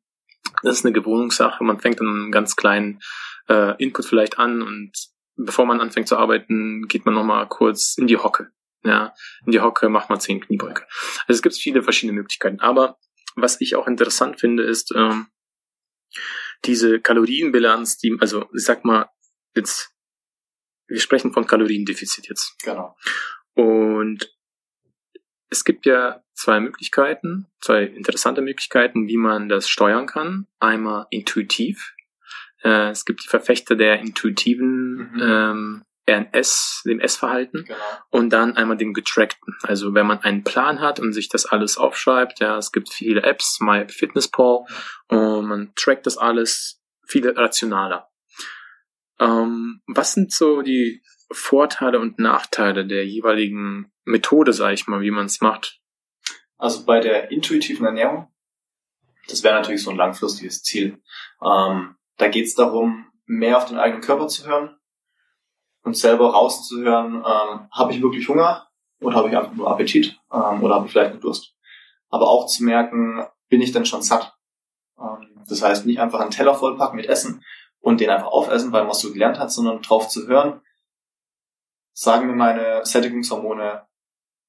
Das 0.63 0.77
ist 0.77 0.85
eine 0.85 0.93
Gewohnungssache. 0.93 1.63
Man 1.63 1.79
fängt 1.79 1.99
dann 1.99 2.07
einen 2.07 2.31
ganz 2.31 2.55
kleinen 2.55 2.99
äh, 3.49 3.81
Input 3.83 4.05
vielleicht 4.05 4.39
an 4.39 4.61
und 4.61 4.91
bevor 5.35 5.65
man 5.65 5.81
anfängt 5.81 6.07
zu 6.07 6.17
arbeiten, 6.17 6.87
geht 6.87 7.05
man 7.05 7.15
nochmal 7.15 7.47
kurz 7.47 7.97
in 7.97 8.07
die 8.07 8.17
Hocke. 8.17 8.51
Ja, 8.83 9.13
in 9.45 9.51
die 9.51 9.61
Hocke 9.61 9.89
macht 9.89 10.09
man 10.09 10.19
zehn 10.19 10.39
Kniebeuge. 10.39 10.83
Also 11.27 11.37
es 11.37 11.41
gibt 11.41 11.55
viele 11.55 11.83
verschiedene 11.83 12.17
Möglichkeiten. 12.17 12.59
Aber 12.59 12.97
was 13.35 13.59
ich 13.61 13.75
auch 13.75 13.87
interessant 13.87 14.39
finde, 14.39 14.63
ist 14.63 14.93
ähm, 14.95 15.27
diese 16.65 16.99
Kalorienbilanz, 16.99 17.97
die, 17.97 18.15
also 18.19 18.49
ich 18.55 18.63
sag 18.63 18.85
mal, 18.85 19.09
jetzt, 19.55 19.93
wir 20.87 20.99
sprechen 20.99 21.33
von 21.33 21.45
Kaloriendefizit 21.45 22.27
jetzt. 22.27 22.55
Genau. 22.63 22.95
Und 23.53 24.33
es 25.49 25.63
gibt 25.63 25.85
ja 25.85 26.23
zwei 26.33 26.59
Möglichkeiten, 26.59 27.47
zwei 27.61 27.83
interessante 27.83 28.41
Möglichkeiten, 28.41 29.07
wie 29.07 29.17
man 29.17 29.49
das 29.49 29.69
steuern 29.69 30.05
kann. 30.05 30.47
Einmal 30.59 31.07
intuitiv. 31.09 31.93
Äh, 32.63 32.89
es 32.89 33.05
gibt 33.05 33.23
die 33.23 33.29
Verfechter 33.29 33.75
der 33.75 33.99
intuitiven 33.99 35.11
mhm. 35.13 35.21
ähm, 35.21 35.83
RNS, 36.09 36.83
dem 36.85 36.99
S-Verhalten 36.99 37.65
genau. 37.65 37.79
und 38.09 38.29
dann 38.31 38.55
einmal 38.55 38.77
dem 38.77 38.93
getrackten. 38.93 39.55
Also 39.63 39.93
wenn 39.93 40.07
man 40.07 40.19
einen 40.19 40.43
Plan 40.43 40.79
hat 40.79 40.99
und 40.99 41.13
sich 41.13 41.29
das 41.29 41.45
alles 41.45 41.77
aufschreibt, 41.77 42.39
ja, 42.39 42.57
es 42.57 42.71
gibt 42.71 42.89
viele 42.89 43.23
Apps, 43.23 43.59
MyFitnessPal 43.59 44.65
und 45.09 45.45
man 45.45 45.73
trackt 45.75 46.05
das 46.05 46.17
alles 46.17 46.81
viel 47.05 47.27
rationaler. 47.29 48.09
Ähm, 49.19 49.81
was 49.87 50.13
sind 50.13 50.31
so 50.31 50.61
die 50.61 51.01
Vorteile 51.31 51.99
und 51.99 52.19
Nachteile 52.19 52.85
der 52.85 53.05
jeweiligen 53.05 53.91
Methode, 54.05 54.53
sage 54.53 54.75
ich 54.75 54.87
mal, 54.87 55.01
wie 55.01 55.11
man 55.11 55.25
es 55.25 55.41
macht? 55.41 55.81
Also 56.57 56.85
bei 56.85 56.99
der 56.99 57.31
intuitiven 57.31 57.85
Ernährung, 57.85 58.31
das 59.27 59.43
wäre 59.43 59.55
natürlich 59.55 59.83
so 59.83 59.91
ein 59.91 59.97
langfristiges 59.97 60.63
Ziel. 60.63 61.01
Ähm, 61.43 61.95
da 62.17 62.29
geht 62.29 62.45
es 62.45 62.55
darum, 62.55 63.11
mehr 63.25 63.57
auf 63.57 63.65
den 63.65 63.77
eigenen 63.77 64.01
Körper 64.01 64.27
zu 64.27 64.47
hören, 64.47 64.76
und 65.87 65.95
selber 65.95 66.31
rauszuhören, 66.31 67.15
ähm, 67.15 67.69
habe 67.71 67.93
ich 67.93 68.01
wirklich 68.01 68.27
Hunger 68.27 68.67
oder 68.99 69.15
habe 69.15 69.29
ich 69.29 69.37
einfach 69.37 69.53
nur 69.53 69.71
Appetit 69.71 70.19
ähm, 70.33 70.61
oder 70.61 70.75
habe 70.75 70.85
ich 70.85 70.91
vielleicht 70.91 71.11
einen 71.11 71.21
Durst. 71.21 71.55
Aber 72.09 72.27
auch 72.27 72.45
zu 72.47 72.65
merken, 72.65 73.25
bin 73.47 73.61
ich 73.61 73.71
denn 73.71 73.85
schon 73.85 74.01
satt? 74.01 74.35
Ähm, 74.99 75.43
das 75.47 75.61
heißt, 75.61 75.85
nicht 75.85 76.01
einfach 76.01 76.19
einen 76.19 76.31
Teller 76.31 76.55
vollpacken 76.55 76.97
mit 76.97 77.05
Essen 77.05 77.41
und 77.79 78.01
den 78.01 78.09
einfach 78.09 78.27
aufessen, 78.27 78.73
weil 78.73 78.83
man 78.83 78.91
es 78.91 78.99
so 78.99 79.13
gelernt 79.13 79.39
hat, 79.39 79.49
sondern 79.49 79.81
drauf 79.81 80.09
zu 80.09 80.27
hören, 80.27 80.59
sagen 81.93 82.27
mir 82.27 82.35
meine 82.35 82.85
Sättigungshormone, 82.85 83.87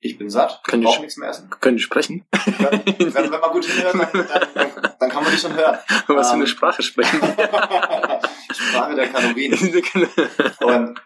ich 0.01 0.19
bin 0.19 0.31
satt, 0.31 0.61
ich 0.67 0.81
brauche 0.81 1.01
nichts 1.01 1.17
mehr 1.17 1.29
essen. 1.29 1.51
Können 1.61 1.77
die 1.77 1.83
sprechen? 1.83 2.25
Wenn, 2.59 3.15
wenn, 3.15 3.31
man 3.31 3.51
gut 3.51 3.65
hinhört, 3.65 3.95
dann, 3.95 4.27
dann, 4.55 4.95
dann, 4.99 5.11
kann 5.11 5.23
man 5.23 5.33
die 5.33 5.39
schon 5.39 5.55
hören. 5.55 5.79
Was 6.07 6.29
für 6.29 6.35
eine 6.35 6.45
ähm, 6.45 6.49
Sprache 6.49 6.83
sprechen? 6.83 7.21
Sprache 8.53 8.95
der 8.95 9.09
Kalorien. 9.09 9.55
Und 10.61 11.01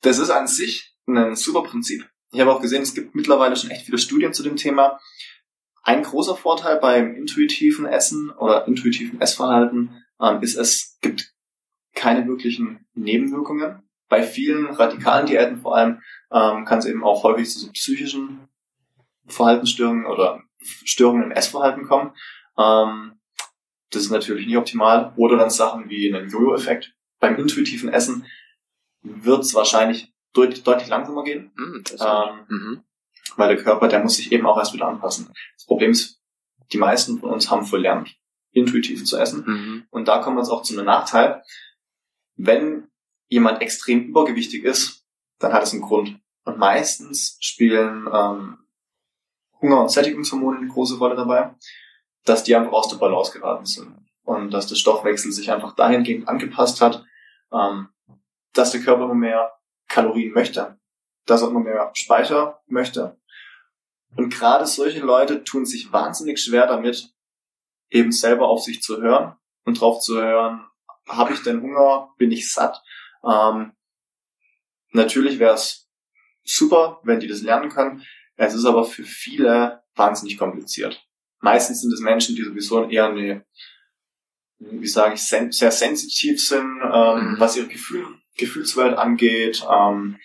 das 0.00 0.18
ist 0.18 0.30
an 0.30 0.46
sich 0.46 0.94
ein 1.06 1.36
super 1.36 1.62
Prinzip. 1.62 2.08
Ich 2.32 2.40
habe 2.40 2.52
auch 2.52 2.62
gesehen, 2.62 2.82
es 2.82 2.94
gibt 2.94 3.14
mittlerweile 3.14 3.56
schon 3.56 3.70
echt 3.70 3.86
viele 3.86 3.98
Studien 3.98 4.32
zu 4.32 4.42
dem 4.42 4.56
Thema. 4.56 4.98
Ein 5.82 6.02
großer 6.02 6.36
Vorteil 6.36 6.78
beim 6.78 7.14
intuitiven 7.14 7.86
Essen 7.86 8.30
oder 8.30 8.66
intuitiven 8.66 9.20
Essverhalten 9.20 10.04
ähm, 10.20 10.40
ist, 10.40 10.56
es 10.56 10.98
gibt 11.00 11.34
keine 11.94 12.26
wirklichen 12.26 12.86
Nebenwirkungen. 12.94 13.82
Bei 14.08 14.22
vielen 14.22 14.66
radikalen 14.66 15.26
Diäten 15.26 15.58
vor 15.60 15.76
allem 15.76 16.00
ähm, 16.30 16.64
kann 16.64 16.78
es 16.78 16.86
eben 16.86 17.02
auch 17.04 17.22
häufig 17.24 17.50
zu 17.50 17.58
so 17.58 17.72
psychischen 17.72 18.48
Verhaltensstörungen 19.26 20.06
oder 20.06 20.42
Störungen 20.60 21.24
im 21.24 21.32
Essverhalten 21.32 21.84
kommen. 21.84 22.14
Ähm, 22.56 23.18
Das 23.90 24.02
ist 24.02 24.10
natürlich 24.10 24.46
nicht 24.46 24.56
optimal. 24.56 25.12
Oder 25.16 25.36
dann 25.36 25.50
Sachen 25.50 25.90
wie 25.90 26.14
einen 26.14 26.30
Jojo-Effekt. 26.30 26.94
Beim 27.20 27.36
intuitiven 27.36 27.90
Essen 27.90 28.24
wird 29.02 29.42
es 29.42 29.54
wahrscheinlich 29.54 30.12
deutlich, 30.32 30.62
deutlich 30.62 30.88
langsamer 30.88 31.24
gehen. 31.24 31.52
Mhm, 31.56 31.84
Ähm, 32.00 32.46
mhm. 32.48 32.84
weil 33.36 33.54
der 33.54 33.62
Körper, 33.62 33.88
der 33.88 34.02
muss 34.02 34.16
sich 34.16 34.32
eben 34.32 34.46
auch 34.46 34.58
erst 34.58 34.72
wieder 34.72 34.88
anpassen. 34.88 35.32
Das 35.56 35.66
Problem 35.66 35.90
ist, 35.92 36.20
die 36.72 36.78
meisten 36.78 37.18
von 37.18 37.30
uns 37.30 37.50
haben 37.50 37.64
verlernt, 37.64 38.14
intuitiv 38.52 39.04
zu 39.04 39.18
essen. 39.18 39.44
Mhm. 39.46 39.86
Und 39.90 40.08
da 40.08 40.18
kommen 40.18 40.36
wir 40.36 40.42
jetzt 40.42 40.50
auch 40.50 40.62
zu 40.62 40.74
einem 40.74 40.86
Nachteil. 40.86 41.42
Wenn 42.36 42.88
jemand 43.28 43.62
extrem 43.62 44.04
übergewichtig 44.04 44.64
ist, 44.64 45.04
dann 45.38 45.52
hat 45.52 45.62
es 45.62 45.72
einen 45.72 45.82
Grund. 45.82 46.18
Und 46.44 46.58
meistens 46.58 47.36
spielen 47.40 48.08
ähm, 48.12 48.58
Hunger- 49.60 49.80
und 49.80 49.90
Sättigungshormone 49.90 50.58
eine 50.58 50.68
große 50.68 50.98
Rolle 50.98 51.14
dabei, 51.14 51.54
dass 52.24 52.44
die 52.44 52.54
einfach 52.54 52.72
aus 52.72 52.88
der 52.88 52.96
Balance 52.96 53.32
geraten 53.32 53.64
sind. 53.64 53.94
Und 54.24 54.50
dass 54.52 54.66
der 54.66 54.76
Stoffwechsel 54.76 55.32
sich 55.32 55.50
einfach 55.50 55.74
dahingehend 55.74 56.28
angepasst 56.28 56.80
hat, 56.80 57.04
ähm, 57.52 57.88
dass 58.52 58.72
der 58.72 58.82
Körper 58.82 59.04
immer 59.04 59.14
mehr 59.14 59.52
Kalorien 59.88 60.32
möchte, 60.32 60.78
dass 61.26 61.42
er 61.42 61.48
immer 61.48 61.60
mehr 61.60 61.90
Speicher 61.94 62.62
möchte. 62.66 63.18
Und 64.16 64.32
gerade 64.32 64.66
solche 64.66 65.00
Leute 65.00 65.44
tun 65.44 65.64
sich 65.64 65.92
wahnsinnig 65.92 66.38
schwer 66.42 66.66
damit, 66.66 67.12
eben 67.90 68.12
selber 68.12 68.48
auf 68.48 68.62
sich 68.62 68.82
zu 68.82 69.00
hören 69.00 69.36
und 69.64 69.80
drauf 69.80 70.00
zu 70.00 70.20
hören, 70.20 70.66
habe 71.08 71.32
ich 71.32 71.42
denn 71.42 71.62
Hunger, 71.62 72.10
bin 72.18 72.30
ich 72.30 72.52
satt? 72.52 72.82
Ähm, 73.24 73.72
natürlich 74.90 75.38
wäre 75.38 75.54
es 75.54 75.88
super, 76.44 77.00
wenn 77.04 77.20
die 77.20 77.28
das 77.28 77.42
lernen 77.42 77.70
können. 77.70 78.04
Es 78.36 78.54
ist 78.54 78.64
aber 78.64 78.84
für 78.84 79.04
viele 79.04 79.82
wahnsinnig 79.94 80.38
kompliziert. 80.38 81.06
Meistens 81.40 81.82
sind 81.82 81.92
es 81.92 82.00
Menschen, 82.00 82.34
die 82.36 82.42
sowieso 82.44 82.88
eher 82.88 83.06
eine, 83.06 83.44
wie 84.58 84.86
sage 84.86 85.14
ich, 85.14 85.22
sen 85.22 85.52
sehr 85.52 85.70
sensitiv 85.70 86.44
sind, 86.44 86.80
ähm, 86.82 87.32
Mhm. 87.32 87.36
was 87.38 87.56
ihre 87.56 87.68
Gefühl, 87.68 88.06
Gefühlswelt 88.36 88.96
angeht. 88.96 89.66
Ähm, 89.70 90.18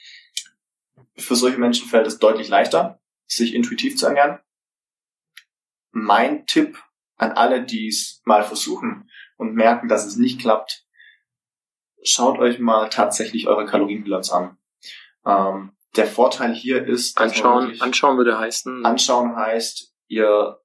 für 1.15 1.35
solche 1.35 1.57
Menschen 1.57 1.87
fällt 1.87 2.07
es 2.07 2.19
deutlich 2.19 2.47
leichter, 2.47 2.99
sich 3.25 3.53
intuitiv 3.53 3.97
zu 3.97 4.07
ernähren. 4.07 4.39
Mein 5.91 6.45
Tipp 6.45 6.81
an 7.17 7.31
alle, 7.31 7.63
die 7.63 7.87
es 7.87 8.21
mal 8.25 8.43
versuchen 8.43 9.09
und 9.37 9.55
merken, 9.55 9.87
dass 9.87 10.05
es 10.05 10.15
nicht 10.15 10.39
klappt, 10.39 10.85
schaut 12.03 12.39
euch 12.39 12.59
mal 12.59 12.89
tatsächlich 12.89 13.47
eure 13.47 13.65
Kalorienbilanz 13.65 14.31
an. 14.31 14.57
Ähm, 15.25 15.73
der 15.95 16.07
Vorteil 16.07 16.53
hier 16.53 16.85
ist, 16.85 17.17
Anschauen, 17.17 17.81
anschauen 17.81 18.17
würde 18.17 18.37
heißen. 18.37 18.85
Anschauen 18.85 19.35
heißt, 19.35 19.93
ihr 20.07 20.59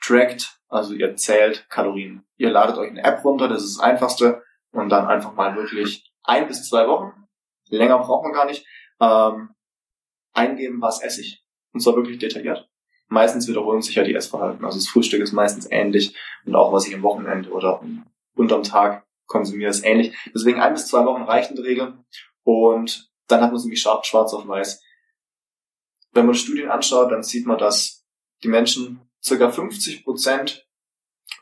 trackt, 0.00 0.58
also 0.68 0.94
ihr 0.94 1.16
zählt 1.16 1.68
Kalorien. 1.68 2.24
Ihr 2.36 2.50
ladet 2.50 2.76
euch 2.76 2.90
eine 2.90 3.04
App 3.04 3.24
runter, 3.24 3.48
das 3.48 3.62
ist 3.62 3.78
das 3.78 3.84
Einfachste, 3.84 4.42
und 4.72 4.88
dann 4.88 5.06
einfach 5.06 5.34
mal 5.34 5.54
wirklich 5.54 6.11
ein 6.24 6.46
bis 6.48 6.68
zwei 6.68 6.86
Wochen, 6.88 7.12
länger 7.68 7.98
braucht 7.98 8.24
man 8.24 8.32
gar 8.32 8.46
nicht, 8.46 8.66
ähm, 9.00 9.50
eingeben, 10.32 10.80
was 10.80 11.02
esse 11.02 11.20
ich. 11.22 11.44
Und 11.72 11.80
zwar 11.80 11.96
wirklich 11.96 12.18
detailliert. 12.18 12.68
Meistens 13.08 13.48
wiederholen 13.48 13.82
sich 13.82 13.94
ja 13.94 14.04
die 14.04 14.14
Essverhalten. 14.14 14.64
Also 14.64 14.78
das 14.78 14.88
Frühstück 14.88 15.20
ist 15.20 15.32
meistens 15.32 15.66
ähnlich 15.70 16.16
und 16.46 16.54
auch 16.54 16.72
was 16.72 16.86
ich 16.86 16.94
am 16.94 17.02
Wochenende 17.02 17.50
oder 17.50 17.82
unterm 18.34 18.62
Tag 18.62 19.06
konsumiere, 19.26 19.70
ist 19.70 19.84
ähnlich. 19.84 20.16
Deswegen 20.34 20.60
ein 20.60 20.72
bis 20.74 20.86
zwei 20.86 21.04
Wochen 21.04 21.22
reicht 21.22 21.50
in 21.50 21.56
der 21.56 21.64
Regel. 21.64 21.98
Und 22.42 23.10
dann 23.28 23.40
hat 23.40 23.50
man 23.50 23.56
es 23.56 23.64
nämlich 23.64 23.82
schwa- 23.82 24.04
schwarz 24.04 24.32
auf 24.34 24.46
weiß. 24.46 24.82
Wenn 26.12 26.26
man 26.26 26.34
Studien 26.34 26.70
anschaut, 26.70 27.10
dann 27.12 27.22
sieht 27.22 27.46
man, 27.46 27.58
dass 27.58 28.04
die 28.42 28.48
Menschen 28.48 29.00
circa 29.22 29.50
50 29.50 30.04
Prozent 30.04 30.66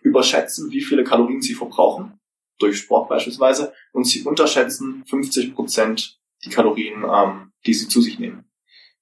überschätzen, 0.03 0.71
wie 0.71 0.83
viele 0.83 1.05
Kalorien 1.05 1.43
sie 1.43 1.55
verbrauchen, 1.55 2.20
durch 2.63 2.79
Sport 2.79 3.09
beispielsweise, 3.09 3.73
und 3.93 4.05
sie 4.05 4.23
unterschätzen 4.23 5.05
50 5.07 5.55
Prozent 5.55 6.21
die 6.45 6.51
Kalorien, 6.51 7.05
ähm, 7.05 7.53
die 7.67 7.75
sie 7.75 7.89
zu 7.89 8.01
sich 8.01 8.19
nehmen. 8.19 8.51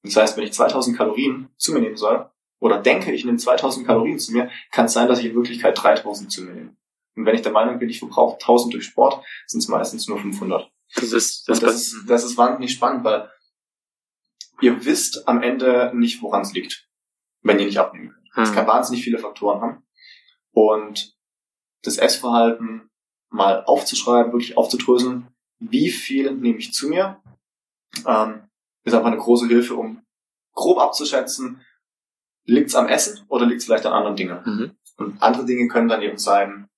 Das 0.02 0.16
heißt, 0.16 0.36
wenn 0.36 0.44
ich 0.44 0.52
2000 0.52 0.96
Kalorien 0.96 1.48
zu 1.56 1.72
mir 1.72 1.80
nehmen 1.80 1.96
soll, 1.96 2.30
oder 2.60 2.78
denke, 2.80 3.12
ich 3.12 3.24
nehme 3.24 3.38
2000 3.38 3.86
Kalorien 3.86 4.18
zu 4.18 4.32
mir, 4.32 4.50
kann 4.72 4.86
es 4.86 4.92
sein, 4.92 5.08
dass 5.08 5.20
ich 5.20 5.26
in 5.26 5.34
Wirklichkeit 5.34 5.80
3000 5.80 6.30
zu 6.32 6.42
mir 6.42 6.52
nehme. 6.52 6.76
Und 7.14 7.24
wenn 7.26 7.34
ich 7.34 7.42
der 7.42 7.52
Meinung 7.52 7.78
bin, 7.78 7.88
ich 7.88 7.98
verbrauche 7.98 8.34
1000 8.34 8.74
durch 8.74 8.84
Sport, 8.84 9.24
sind 9.46 9.60
es 9.60 9.68
meistens 9.68 10.08
nur 10.08 10.18
500. 10.18 10.70
Das 10.94 11.12
ist, 11.12 11.48
Das, 11.48 11.60
das, 11.60 11.74
ist, 11.76 12.04
das 12.08 12.24
ist 12.24 12.36
wahnsinnig 12.36 12.72
spannend, 12.72 13.04
weil 13.04 13.30
ihr 14.60 14.84
wisst 14.84 15.28
am 15.28 15.42
Ende 15.42 15.92
nicht, 15.94 16.22
woran 16.22 16.42
es 16.42 16.52
liegt, 16.52 16.88
wenn 17.42 17.58
ihr 17.58 17.66
nicht 17.66 17.78
abnehmen 17.78 18.10
könnt. 18.12 18.46
Es 18.46 18.50
Hm. 18.50 18.56
kann 18.56 18.66
wahnsinnig 18.66 19.04
viele 19.04 19.18
Faktoren 19.18 19.60
haben. 19.60 19.86
Und 20.52 21.16
das 21.82 21.98
Essverhalten 21.98 22.87
mal 23.30 23.64
aufzuschreiben, 23.64 24.32
wirklich 24.32 24.56
aufzudröseln, 24.56 25.28
wie 25.58 25.90
viel 25.90 26.32
nehme 26.32 26.58
ich 26.58 26.72
zu 26.72 26.88
mir, 26.88 27.20
ähm, 28.06 28.42
ist 28.84 28.94
einfach 28.94 29.08
eine 29.08 29.18
große 29.18 29.46
Hilfe, 29.48 29.74
um 29.74 30.02
grob 30.54 30.78
abzuschätzen, 30.78 31.60
liegt 32.44 32.68
es 32.68 32.74
am 32.74 32.88
Essen 32.88 33.24
oder 33.28 33.46
liegt 33.46 33.60
es 33.60 33.66
vielleicht 33.66 33.86
an 33.86 33.92
anderen 33.92 34.16
Dingen. 34.16 34.40
Mhm. 34.44 34.70
Und 34.96 35.22
andere 35.22 35.44
Dinge 35.44 35.68
können 35.68 35.88
dann 35.88 36.02
eben 36.02 36.18
sein, 36.18 36.68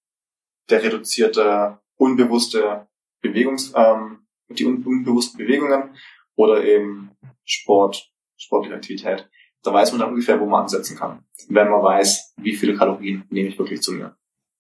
der 0.69 0.83
reduzierte, 0.83 1.79
unbewusste 1.97 2.89
Bewegungs, 3.23 3.73
ähm, 3.75 4.27
die 4.49 4.65
un 4.65 4.85
unbewussten 4.85 5.39
Bewegungen 5.39 5.97
oder 6.35 6.65
eben 6.65 7.11
Sport, 7.45 8.11
sportliche 8.37 8.77
Aktivität. 8.77 9.29
Da 9.63 9.73
weiß 9.73 9.93
man 9.93 10.01
dann 10.01 10.11
ungefähr, 10.11 10.41
wo 10.41 10.47
man 10.47 10.63
ansetzen 10.63 10.97
kann, 10.97 11.25
wenn 11.49 11.69
man 11.69 11.83
weiß, 11.83 12.35
wie 12.37 12.57
viele 12.57 12.77
Kalorien 12.77 13.25
nehme 13.31 13.49
ich 13.49 13.59
wirklich 13.59 13.83
zu 13.83 13.93
mir. 13.93 14.17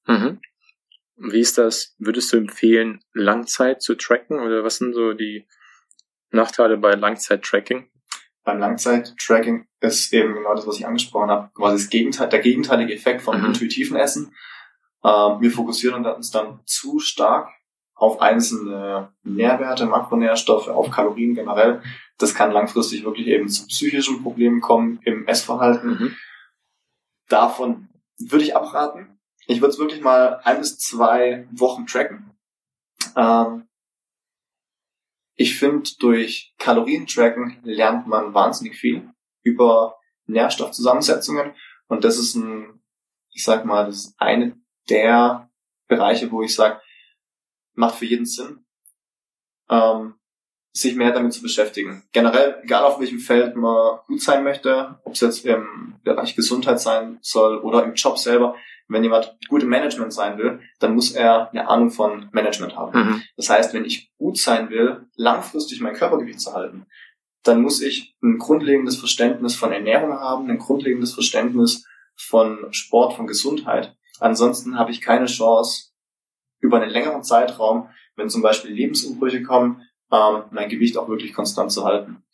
Mhm. 0.07 0.41
Wie 1.23 1.41
ist 1.41 1.59
das? 1.59 1.95
Würdest 1.99 2.33
du 2.33 2.39
empfehlen, 2.39 3.05
Langzeit 3.13 3.83
zu 3.83 3.95
tracken 3.95 4.41
oder 4.41 4.65
was 4.65 4.77
sind 4.77 4.95
so 4.95 5.13
die 5.13 5.47
Nachteile 6.31 6.79
bei 6.79 6.95
Langzeit-Tracking? 6.95 7.91
Beim 8.43 8.59
Langzeit-Tracking 8.59 9.67
ist 9.81 10.13
eben 10.15 10.35
genau 10.35 10.55
das, 10.55 10.67
was 10.67 10.79
ich 10.79 10.87
angesprochen 10.87 11.31
habe, 11.31 11.51
quasi 11.55 11.77
das 11.83 11.91
Gegenteil, 11.91 12.29
der 12.31 12.39
gegenteilige 12.41 12.95
Effekt 12.95 13.21
vom 13.21 13.39
Mhm. 13.39 13.47
intuitiven 13.47 13.97
Essen. 13.97 14.35
Ähm, 15.05 15.41
wir 15.41 15.51
fokussieren 15.51 16.07
uns 16.07 16.31
dann 16.31 16.61
zu 16.65 16.99
stark 17.01 17.51
auf 17.95 18.23
einzelne 18.23 19.13
Nährwerte, 19.23 19.85
Makronährstoffe, 19.85 20.69
auf 20.69 20.91
Kalorien 20.91 21.35
generell. 21.35 21.83
Das 22.17 22.35
kann 22.35 22.51
langfristig 22.51 23.05
wirklich 23.05 23.27
eben 23.27 23.49
zu 23.49 23.67
psychischen 23.67 24.23
Problemen 24.23 24.63
kommen 24.63 25.01
im 25.05 25.27
Essverhalten. 25.27 25.91
Mhm. 25.91 26.17
Davon 27.29 27.89
würde 28.19 28.45
ich 28.45 28.57
abraten. 28.57 29.20
Ich 29.51 29.61
würde 29.61 29.73
es 29.73 29.81
wirklich 29.81 30.01
mal 30.01 30.41
ein 30.45 30.59
bis 30.59 30.79
zwei 30.79 31.49
Wochen 31.51 31.85
tracken. 31.85 32.39
Ähm, 33.17 33.67
ich 35.35 35.59
finde, 35.59 35.91
durch 35.99 36.55
Kalorientracken 36.59 37.59
lernt 37.65 38.07
man 38.07 38.33
wahnsinnig 38.33 38.77
viel 38.77 39.13
über 39.43 39.99
Nährstoffzusammensetzungen. 40.27 41.53
Und 41.89 42.05
das 42.05 42.17
ist 42.17 42.37
ein, 42.37 42.81
ich 43.33 43.43
sag 43.43 43.65
mal, 43.65 43.87
das 43.87 43.97
ist 43.97 44.15
eine 44.19 44.57
der 44.89 45.51
Bereiche, 45.89 46.31
wo 46.31 46.43
ich 46.43 46.55
sage, 46.55 46.81
macht 47.75 47.97
für 47.97 48.07
jeden 48.07 48.27
Sinn, 48.27 48.65
ähm, 49.69 50.15
sich 50.73 50.95
mehr 50.95 51.11
damit 51.11 51.33
zu 51.33 51.43
beschäftigen. 51.43 52.05
Generell, 52.13 52.61
egal 52.63 52.85
auf 52.85 53.01
welchem 53.01 53.19
Feld 53.19 53.57
man 53.57 53.99
gut 54.07 54.23
sein 54.23 54.45
möchte, 54.45 55.01
ob 55.03 55.15
es 55.15 55.21
jetzt 55.23 55.45
im 55.45 55.99
Bereich 56.05 56.37
Gesundheit 56.37 56.79
sein 56.81 57.19
soll 57.21 57.59
oder 57.59 57.83
im 57.83 57.95
Job 57.95 58.17
selber, 58.17 58.55
wenn 58.91 59.05
jemand 59.05 59.37
gut 59.49 59.63
im 59.63 59.69
Management 59.69 60.13
sein 60.13 60.37
will, 60.37 60.61
dann 60.81 60.95
muss 60.95 61.13
er 61.13 61.51
eine 61.51 61.69
Ahnung 61.69 61.91
von 61.91 62.29
Management 62.33 62.77
haben. 62.77 62.99
Mhm. 62.99 63.23
Das 63.37 63.49
heißt, 63.49 63.73
wenn 63.73 63.85
ich 63.85 64.11
gut 64.19 64.37
sein 64.37 64.69
will, 64.69 65.07
langfristig 65.15 65.81
mein 65.81 65.95
Körpergewicht 65.95 66.41
zu 66.41 66.53
halten, 66.53 66.87
dann 67.45 67.63
muss 67.63 67.81
ich 67.81 68.17
ein 68.23 68.39
grundlegendes 68.39 68.97
Verständnis 68.97 69.55
von 69.55 69.73
Ernährung 69.73 70.13
haben, 70.13 70.51
ein 70.51 70.59
grundlegendes 70.59 71.15
Verständnis 71.15 71.87
von 72.17 72.67
Sport, 72.73 73.15
von 73.15 73.27
Gesundheit. 73.27 73.97
Ansonsten 74.19 74.79
habe 74.79 74.91
ich 74.91 75.01
keine 75.01 75.27
Chance, 75.27 75.93
über 76.59 76.83
einen 76.83 76.91
längeren 76.91 77.23
Zeitraum, 77.23 77.89
wenn 78.17 78.29
zum 78.29 78.43
Beispiel 78.43 78.73
Lebensumbrüche 78.73 79.43
kommen, 79.43 79.83
ähm, 80.13 80.43
mein 80.51 80.69
Gewicht 80.69 80.99
auch 80.99 81.09
wirklich 81.09 81.33
konstant 81.33 81.73
zu 81.73 81.85
halten. 81.85 82.25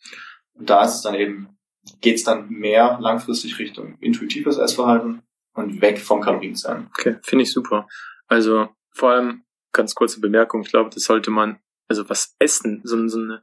Und 0.53 0.69
da 0.69 0.83
ist 0.83 0.95
es 0.95 1.01
dann 1.03 1.15
eben, 1.15 1.57
geht 2.01 2.15
es 2.15 2.23
dann 2.23 2.49
mehr 2.49 2.97
langfristig 2.99 3.59
Richtung 3.59 3.97
intuitives 4.01 4.57
Essverhalten 4.57 5.21
und 5.57 5.81
weg 5.81 5.99
vom 5.99 6.21
Kalorienzählen. 6.21 6.87
Okay, 6.87 7.17
finde 7.23 7.43
ich 7.43 7.51
super. 7.51 7.87
Also 8.27 8.69
vor 8.91 9.11
allem 9.11 9.43
ganz 9.73 9.95
kurze 9.95 10.19
Bemerkung, 10.19 10.61
ich 10.61 10.69
glaube, 10.69 10.89
das 10.93 11.03
sollte 11.03 11.31
man, 11.31 11.59
also 11.87 12.07
was 12.09 12.35
Essen, 12.39 12.81
so, 12.83 13.07
so 13.07 13.19
eine 13.19 13.41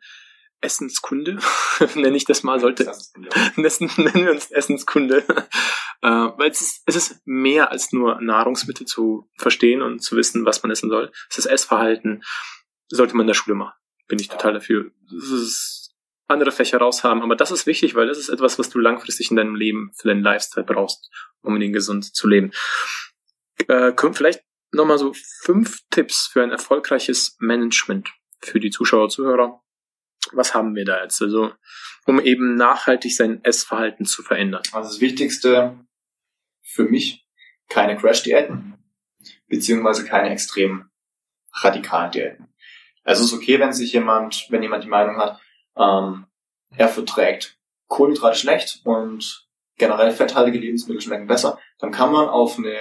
Essenskunde, 0.60 1.38
nenne 1.94 2.16
ich 2.16 2.24
das 2.24 2.42
mal, 2.42 2.60
sollte 2.60 2.84
Essen, 3.56 3.90
nennen 3.96 4.24
wir 4.24 4.30
uns 4.30 4.50
Essenskunde. 4.50 5.24
äh, 6.02 6.08
weil 6.08 6.50
es 6.50 6.60
ist, 6.60 6.82
es 6.86 6.96
ist 6.96 7.20
mehr 7.24 7.70
als 7.70 7.92
nur 7.92 8.20
Nahrungsmittel 8.20 8.86
zu 8.86 9.28
verstehen 9.36 9.82
und 9.82 10.00
zu 10.00 10.16
wissen, 10.16 10.46
was 10.46 10.62
man 10.62 10.70
essen 10.70 10.90
soll. 10.90 11.10
Es 11.28 11.38
ist 11.38 11.46
Essverhalten, 11.46 12.22
sollte 12.88 13.16
man 13.16 13.24
in 13.24 13.28
der 13.28 13.34
Schule 13.34 13.56
machen. 13.56 13.74
Bin 14.06 14.18
ich 14.18 14.28
total 14.28 14.54
dafür. 14.54 14.90
Das 15.10 15.30
ist 15.30 15.94
andere 16.26 16.52
Fächer 16.52 16.78
raushaben, 16.78 17.22
aber 17.22 17.36
das 17.36 17.50
ist 17.50 17.66
wichtig, 17.66 17.94
weil 17.94 18.06
das 18.06 18.18
ist 18.18 18.28
etwas, 18.28 18.58
was 18.58 18.70
du 18.70 18.78
langfristig 18.78 19.30
in 19.30 19.36
deinem 19.36 19.56
Leben 19.56 19.92
für 19.94 20.08
deinen 20.08 20.22
Lifestyle 20.22 20.64
brauchst, 20.64 21.10
um 21.44 21.58
den 21.60 21.72
gesund 21.72 22.14
zu 22.14 22.28
leben. 22.28 22.52
Äh, 23.68 23.92
kommt 23.92 24.16
vielleicht 24.16 24.42
nochmal 24.72 24.98
so 24.98 25.12
fünf 25.14 25.80
Tipps 25.90 26.26
für 26.26 26.42
ein 26.42 26.50
erfolgreiches 26.50 27.36
Management 27.38 28.10
für 28.40 28.60
die 28.60 28.70
Zuschauer, 28.70 29.08
Zuhörer. 29.08 29.62
Was 30.32 30.54
haben 30.54 30.74
wir 30.74 30.84
da 30.84 31.02
jetzt? 31.02 31.20
Also, 31.22 31.52
um 32.06 32.20
eben 32.20 32.56
nachhaltig 32.56 33.14
sein 33.14 33.42
Essverhalten 33.44 34.06
zu 34.06 34.22
verändern. 34.22 34.62
Also 34.72 34.90
das 34.90 35.00
Wichtigste 35.00 35.78
für 36.62 36.84
mich, 36.84 37.26
keine 37.68 37.96
Crash-Diäten, 37.96 38.74
beziehungsweise 39.48 40.04
keine 40.04 40.30
extrem 40.30 40.90
radikalen 41.52 42.10
Diäten. 42.10 42.48
Also 43.04 43.22
es 43.22 43.32
ist 43.32 43.36
okay, 43.36 43.58
wenn 43.60 43.72
sich 43.72 43.92
jemand, 43.92 44.46
wenn 44.50 44.62
jemand 44.62 44.84
die 44.84 44.88
Meinung 44.88 45.16
hat, 45.18 45.40
ähm, 45.76 46.26
er 46.76 46.88
verträgt 46.88 47.58
Kohlenhydrate 47.88 48.38
schlecht 48.38 48.80
und 48.84 49.43
generell 49.76 50.12
fetthaltige 50.12 50.58
Lebensmittel 50.58 51.00
schmecken 51.00 51.26
besser, 51.26 51.58
dann 51.78 51.90
kann 51.90 52.12
man 52.12 52.28
auf 52.28 52.58
eine 52.58 52.76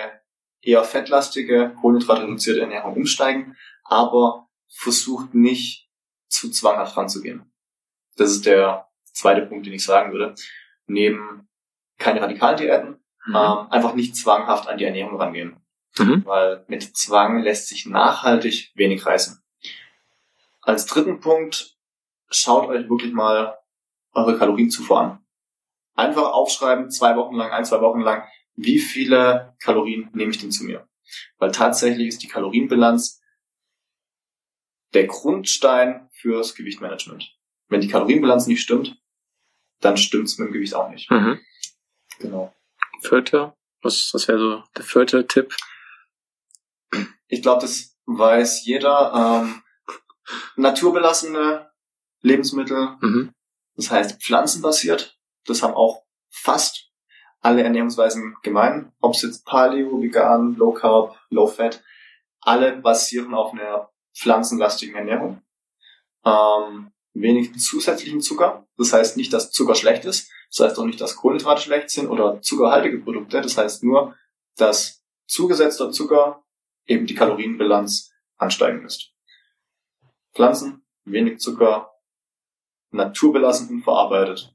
eher 0.62 0.84
fettlastige, 0.84 1.76
kohlenhydratreduzierte 1.82 2.62
Ernährung 2.62 2.96
umsteigen, 2.96 3.56
aber 3.84 4.48
versucht 4.68 5.34
nicht 5.34 5.90
zu 6.28 6.50
zwanghaft 6.50 6.96
ranzugehen. 6.98 7.52
Das 8.16 8.32
ist 8.32 8.46
der 8.46 8.88
zweite 9.04 9.46
Punkt, 9.46 9.66
den 9.66 9.74
ich 9.74 9.84
sagen 9.84 10.12
würde. 10.12 10.36
Neben 10.88 11.48
keine 11.98 12.22
radikalen 12.22 12.58
Diäten, 12.58 13.04
mhm. 13.26 13.36
ähm, 13.36 13.68
einfach 13.70 13.94
nicht 13.94 14.16
zwanghaft 14.16 14.68
an 14.68 14.78
die 14.78 14.86
Ernährung 14.86 15.20
rangehen. 15.20 15.58
Mhm. 15.98 16.26
Weil 16.26 16.66
mit 16.68 16.98
Zwang 16.98 17.44
lässt 17.44 17.68
sich 17.68 17.86
nachhaltig 17.86 18.72
wenig 18.76 19.06
reißen. 19.06 19.44
Als 20.62 20.86
dritten 20.86 21.20
Punkt, 21.20 21.78
schaut 22.30 22.68
euch 22.68 22.90
wirklich 22.90 23.14
mal 23.14 23.58
eure 24.14 24.38
Kalorienzufuhr 24.38 25.00
an. 25.00 25.23
Einfach 25.96 26.32
aufschreiben, 26.32 26.90
zwei 26.90 27.16
Wochen 27.16 27.36
lang, 27.36 27.52
ein, 27.52 27.66
zwei 27.66 27.82
Wochen 27.82 28.02
lang, 28.02 28.28
wie 28.56 28.80
viele 28.80 29.56
Kalorien 29.60 30.10
nehme 30.14 30.32
ich 30.32 30.40
denn 30.40 30.52
zu 30.52 30.64
mir? 30.64 30.88
Weil 31.38 31.52
tatsächlich 31.52 32.08
ist 32.08 32.24
die 32.24 32.28
Kalorienbilanz 32.28 33.22
der 34.94 35.08
Grundstein 35.08 36.10
fürs 36.14 36.56
Gewichtmanagement. 36.56 37.36
Wenn 37.68 37.82
die 37.82 37.88
Kalorienbilanz 37.88 38.48
nicht 38.48 38.62
stimmt, 38.62 38.98
dann 39.80 39.98
stimmt 39.98 40.28
es 40.28 40.38
mit 40.38 40.50
dem 40.50 40.54
Gewicht 40.54 40.76
auch 40.76 40.90
nicht. 40.90 41.10
Mhm. 41.12 41.40
Genau. 42.20 42.54
Vierter? 43.02 43.56
Was, 43.82 44.12
was 44.14 44.28
wäre 44.28 44.40
so 44.40 44.64
der 44.78 44.84
vierte 44.84 45.28
Tipp? 45.28 45.56
Ich 47.28 47.42
glaube, 47.42 47.62
das 47.62 47.98
weiß 48.06 48.66
jeder. 48.66 49.42
Ähm, 49.44 49.64
naturbelassene 50.56 51.72
Lebensmittel, 52.22 52.98
mhm. 53.02 53.34
das 53.76 53.92
heißt 53.92 54.24
pflanzenbasiert, 54.24 55.20
das 55.46 55.64
haben 55.64 55.74
auch 55.74 56.04
fast 56.30 56.92
alle 57.42 57.64
Ernährungsweisen 57.64 58.36
gemein, 58.42 58.94
ob 59.02 59.16
es 59.16 59.22
jetzt 59.22 59.46
Paleo, 59.46 60.02
Vegan, 60.02 60.56
Low 60.56 60.72
Carb, 60.72 61.18
Low 61.30 61.48
Fat, 61.48 61.84
alle 62.40 62.78
basieren 62.78 63.34
auf 63.34 63.54
einer 63.54 63.90
pflanzenlastigen 64.16 64.96
Ernährung. 64.96 65.42
Ähm, 66.26 66.92
wenig 67.14 67.54
zusätzlichen 67.60 68.22
Zucker, 68.22 68.66
das 68.78 68.94
heißt 68.94 69.18
nicht, 69.18 69.34
dass 69.34 69.52
Zucker 69.52 69.76
schlecht 69.76 70.06
ist, 70.06 70.32
das 70.50 70.68
heißt 70.68 70.80
auch 70.80 70.86
nicht, 70.86 71.02
dass 71.02 71.16
Kohlenhydrate 71.16 71.62
schlecht 71.62 71.90
sind 71.90 72.08
oder 72.08 72.42
zuckerhaltige 72.42 73.00
Produkte, 73.00 73.42
das 73.42 73.58
heißt 73.58 73.84
nur, 73.84 74.16
dass 74.56 75.04
zugesetzter 75.28 75.92
Zucker 75.92 76.44
eben 76.86 77.06
die 77.06 77.16
Kalorienbilanz 77.16 78.12
ansteigen 78.38 78.84
lässt. 78.84 79.12
Pflanzen, 80.34 80.86
wenig 81.06 81.40
Zucker, 81.40 81.92
naturbelassen 82.92 83.70
und 83.70 83.84
verarbeitet. 83.84 84.53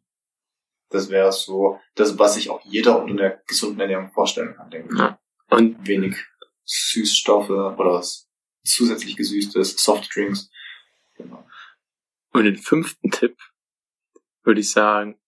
Das 0.91 1.11
wäre 1.11 1.33
so 1.33 1.81
das, 1.95 2.19
was 2.19 2.35
sich 2.35 2.51
auch 2.51 2.65
jeder 2.65 3.03
unter 3.03 3.15
der 3.17 3.43
gesunden 3.47 3.81
Ernährung 3.81 4.11
vorstellen 4.11 4.55
kann, 4.55 4.71
denke 4.71 4.95
ich. 4.95 4.99
Ja. 4.99 5.21
Und 5.51 5.87
wenig 5.87 6.17
Süßstoffe 6.65 7.51
oder 7.51 8.03
zusätzlich 8.65 9.17
gesüßtes, 9.17 9.83
Softdrinks. 9.83 10.51
Genau. 11.17 11.47
Und 12.33 12.45
den 12.45 12.57
fünften 12.57 13.11
Tipp 13.11 13.37
würde 14.43 14.61
ich 14.61 14.71
sagen, 14.71 15.21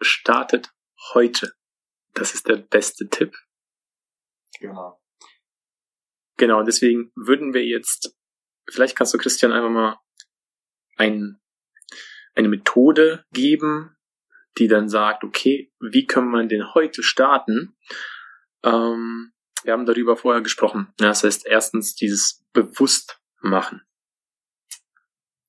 startet 0.00 0.72
heute. 1.14 1.54
Das 2.14 2.34
ist 2.34 2.48
der 2.48 2.56
beste 2.56 3.08
Tipp. 3.08 3.34
Genau. 4.58 5.00
Genau, 6.36 6.62
deswegen 6.62 7.12
würden 7.14 7.54
wir 7.54 7.64
jetzt, 7.64 8.14
vielleicht 8.68 8.96
kannst 8.96 9.14
du 9.14 9.18
Christian 9.18 9.52
einfach 9.52 9.70
mal 9.70 9.98
ein, 10.96 11.40
eine 12.34 12.48
Methode 12.48 13.24
geben, 13.32 13.95
die 14.58 14.68
dann 14.68 14.88
sagt, 14.88 15.24
okay, 15.24 15.72
wie 15.80 16.06
kann 16.06 16.28
man 16.28 16.48
denn 16.48 16.74
heute 16.74 17.02
starten? 17.02 17.76
Ähm, 18.62 19.32
wir 19.62 19.72
haben 19.72 19.86
darüber 19.86 20.16
vorher 20.16 20.42
gesprochen. 20.42 20.92
Das 20.96 21.24
heißt, 21.24 21.46
erstens 21.46 21.94
dieses 21.94 22.44
bewusst 22.52 23.20
machen. 23.40 23.82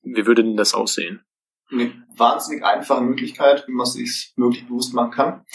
Wie 0.01 0.25
würde 0.25 0.43
denn 0.43 0.57
das 0.57 0.73
aussehen? 0.73 1.25
Eine 1.69 2.05
wahnsinnig 2.15 2.63
einfache 2.63 3.01
Möglichkeit, 3.01 3.67
wie 3.67 3.73
man 3.73 3.85
es 3.85 3.93
sich 3.93 4.33
möglich 4.35 4.67
bewusst 4.67 4.93
machen 4.93 5.11
kann. 5.11 5.45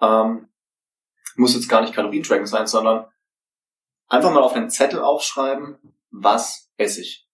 Ähm, 0.00 0.48
muss 1.36 1.54
jetzt 1.54 1.68
gar 1.68 1.80
nicht 1.80 1.94
Kalorientracken 1.94 2.46
sein, 2.46 2.66
sondern 2.66 3.06
einfach 4.08 4.32
mal 4.32 4.42
auf 4.42 4.54
einen 4.54 4.70
Zettel 4.70 5.00
aufschreiben, 5.00 5.78
was 6.10 6.70
esse 6.76 7.00
ich. 7.00 7.28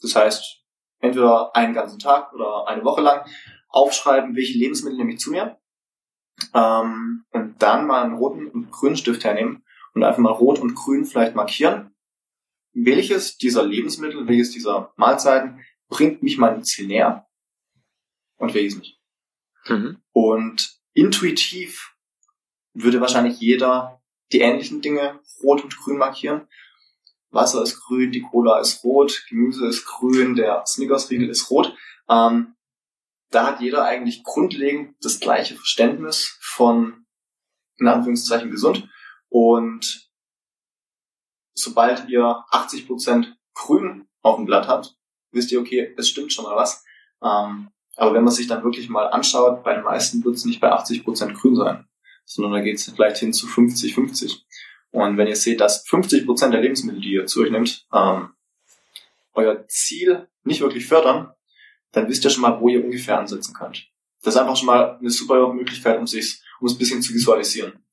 Das 0.00 0.16
heißt, 0.16 0.64
entweder 0.98 1.54
einen 1.54 1.74
ganzen 1.74 1.98
Tag 1.98 2.32
oder 2.32 2.66
eine 2.66 2.84
Woche 2.84 3.02
lang 3.02 3.26
aufschreiben, 3.74 4.36
welche 4.36 4.56
Lebensmittel 4.56 4.98
nehme 4.98 5.14
ich 5.14 5.18
zu 5.18 5.30
mir. 5.30 5.58
Ähm, 6.52 7.24
und 7.30 7.62
dann 7.62 7.86
mal 7.86 8.04
einen 8.04 8.16
roten 8.16 8.48
und 8.48 8.70
grünen 8.70 8.96
Stift 8.96 9.24
hernehmen 9.24 9.64
und 9.94 10.04
einfach 10.04 10.18
mal 10.18 10.32
rot 10.32 10.58
und 10.58 10.74
grün 10.74 11.04
vielleicht 11.04 11.34
markieren. 11.34 11.94
Welches 12.72 13.36
dieser 13.36 13.64
Lebensmittel, 13.64 14.26
welches 14.26 14.50
dieser 14.50 14.92
Mahlzeiten 14.96 15.60
bringt 15.88 16.22
mich 16.22 16.38
meinem 16.38 16.64
Ziel 16.64 16.86
näher 16.86 17.26
und 18.36 18.54
welches 18.54 18.76
nicht. 18.78 19.00
Mhm. 19.68 19.98
Und 20.12 20.80
intuitiv 20.92 21.96
würde 22.74 23.00
wahrscheinlich 23.00 23.38
jeder 23.40 24.02
die 24.32 24.40
ähnlichen 24.40 24.80
Dinge 24.80 25.20
rot 25.42 25.62
und 25.62 25.76
grün 25.76 25.98
markieren. 25.98 26.48
Wasser 27.30 27.62
ist 27.62 27.80
grün, 27.80 28.12
die 28.12 28.22
Cola 28.22 28.60
ist 28.60 28.84
rot, 28.84 29.24
Gemüse 29.28 29.66
ist 29.66 29.84
grün, 29.84 30.34
der 30.34 30.64
Snickers-Riegel 30.66 31.28
ist 31.28 31.50
rot. 31.50 31.76
Ähm, 32.08 32.54
da 33.34 33.46
hat 33.46 33.60
jeder 33.60 33.84
eigentlich 33.84 34.22
grundlegend 34.22 34.96
das 35.00 35.20
gleiche 35.20 35.54
Verständnis 35.54 36.38
von, 36.40 37.04
in 37.78 37.88
Anführungszeichen, 37.88 38.50
gesund. 38.50 38.88
Und 39.28 40.08
sobald 41.54 42.08
ihr 42.08 42.22
80% 42.22 43.26
grün 43.54 44.08
auf 44.22 44.36
dem 44.36 44.46
Blatt 44.46 44.68
habt, 44.68 44.96
wisst 45.32 45.50
ihr, 45.52 45.60
okay, 45.60 45.94
es 45.96 46.08
stimmt 46.08 46.32
schon 46.32 46.44
mal 46.44 46.56
was. 46.56 46.84
Ähm, 47.22 47.70
aber 47.96 48.14
wenn 48.14 48.24
man 48.24 48.32
sich 48.32 48.46
dann 48.46 48.64
wirklich 48.64 48.88
mal 48.88 49.06
anschaut, 49.06 49.62
bei 49.64 49.74
den 49.74 49.84
meisten 49.84 50.24
wird 50.24 50.36
es 50.36 50.44
nicht 50.44 50.60
bei 50.60 50.72
80% 50.72 51.34
grün 51.34 51.56
sein, 51.56 51.88
sondern 52.24 52.52
da 52.52 52.60
geht 52.60 52.76
es 52.76 52.90
vielleicht 52.90 53.18
hin 53.18 53.32
zu 53.32 53.46
50-50. 53.46 54.42
Und 54.90 55.16
wenn 55.16 55.26
ihr 55.26 55.36
seht, 55.36 55.60
dass 55.60 55.84
50% 55.86 56.50
der 56.50 56.60
Lebensmittel, 56.60 57.00
die 57.00 57.12
ihr 57.12 57.26
zu 57.26 57.42
euch 57.42 57.50
nehmt, 57.50 57.86
ähm, 57.92 58.30
euer 59.32 59.66
Ziel 59.66 60.28
nicht 60.44 60.60
wirklich 60.60 60.86
fördern, 60.86 61.32
dann 61.94 62.08
wisst 62.08 62.24
ihr 62.24 62.30
schon 62.30 62.42
mal, 62.42 62.60
wo 62.60 62.68
ihr 62.68 62.84
ungefähr 62.84 63.18
ansetzen 63.18 63.54
könnt. 63.54 63.88
Das 64.22 64.34
ist 64.34 64.40
einfach 64.40 64.56
schon 64.56 64.66
mal 64.66 64.98
eine 64.98 65.10
super 65.10 65.52
Möglichkeit, 65.52 65.98
um 65.98 66.06
sich, 66.06 66.42
um 66.60 66.66
es 66.66 66.74
ein 66.74 66.78
bisschen 66.78 67.02
zu 67.02 67.14
visualisieren. 67.14 67.84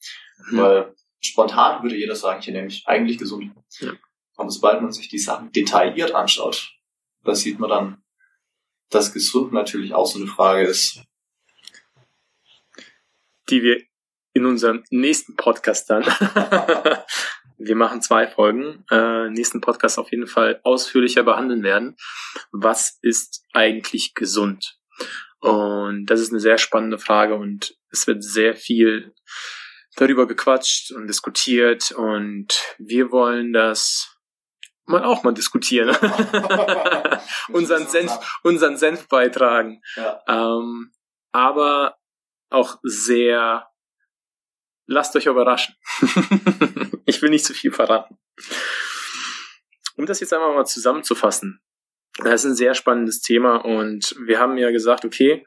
Mhm. 0.50 0.58
Weil 0.58 0.96
spontan 1.20 1.84
würde 1.84 1.96
jeder 1.96 2.16
sagen, 2.16 2.42
hier 2.42 2.54
nehme 2.54 2.68
ich 2.68 2.88
eigentlich 2.88 3.18
gesund. 3.18 3.52
Ja. 3.80 3.94
Aber 4.36 4.50
sobald 4.50 4.82
man 4.82 4.92
sich 4.92 5.08
die 5.08 5.20
Sachen 5.20 5.52
detailliert 5.52 6.14
anschaut, 6.14 6.74
da 7.24 7.36
sieht 7.36 7.60
man 7.60 7.70
dann, 7.70 8.04
dass 8.90 9.14
gesund 9.14 9.54
natürlich 9.54 9.94
auch 9.94 10.08
so 10.08 10.20
eine 10.20 10.28
Frage 10.28 10.64
ist. 10.68 11.02
Die 13.50 13.62
wir 13.62 13.82
in 14.34 14.46
unserem 14.46 14.84
nächsten 14.90 15.36
Podcast 15.36 15.90
dann 15.90 16.04
wir 17.64 17.76
machen 17.76 18.02
zwei 18.02 18.28
Folgen, 18.28 18.86
äh, 18.90 19.30
nächsten 19.30 19.62
Podcast 19.62 20.00
auf 20.00 20.12
jeden 20.12 20.28
Fall 20.28 20.60
ausführlicher 20.64 21.24
behandeln 21.24 21.64
werden. 21.64 21.96
Was 22.52 22.98
ist 23.02 23.46
eigentlich 23.54 24.14
gesund? 24.14 24.78
Und 25.40 26.06
das 26.08 26.20
ist 26.20 26.32
eine 26.32 26.40
sehr 26.40 26.58
spannende 26.58 27.00
Frage 27.00 27.36
und 27.36 27.76
es 27.92 28.08
wird 28.08 28.24
sehr 28.24 28.56
viel 28.56 29.14
darüber 29.96 30.28
gequatscht 30.28 30.92
und 30.92 31.08
diskutiert 31.08 31.92
und 31.92 32.48
wir 32.78 33.12
wollen 33.12 33.52
das 33.54 34.16
mal 34.86 35.04
auch 35.04 35.24
mal 35.24 35.34
diskutieren. 35.34 35.90
unseren 37.50 37.88
Senf, 37.88 38.12
unseren 38.44 38.78
Senf 38.78 39.08
beitragen. 39.08 39.82
Ja. 39.96 40.22
Ähm, 40.28 40.92
aber 41.32 41.98
auch 42.50 42.78
sehr 42.84 43.72
lasst 44.92 45.16
euch 45.16 45.26
überraschen. 45.26 45.76
ich 47.12 47.22
will 47.22 47.30
nicht 47.30 47.46
zu 47.46 47.54
viel 47.54 47.72
verraten. 47.72 48.18
Um 49.96 50.06
das 50.06 50.22
jetzt 50.22 50.34
einmal 50.34 50.56
mal 50.56 50.66
zusammenzufassen. 50.66 51.62
Das 52.18 52.44
ist 52.44 52.52
ein 52.52 52.56
sehr 52.56 52.74
spannendes 52.74 53.22
Thema 53.22 53.58
und 53.58 54.16
wir 54.20 54.40
haben 54.40 54.58
ja 54.58 54.72
gesagt, 54.72 55.06
okay, 55.06 55.46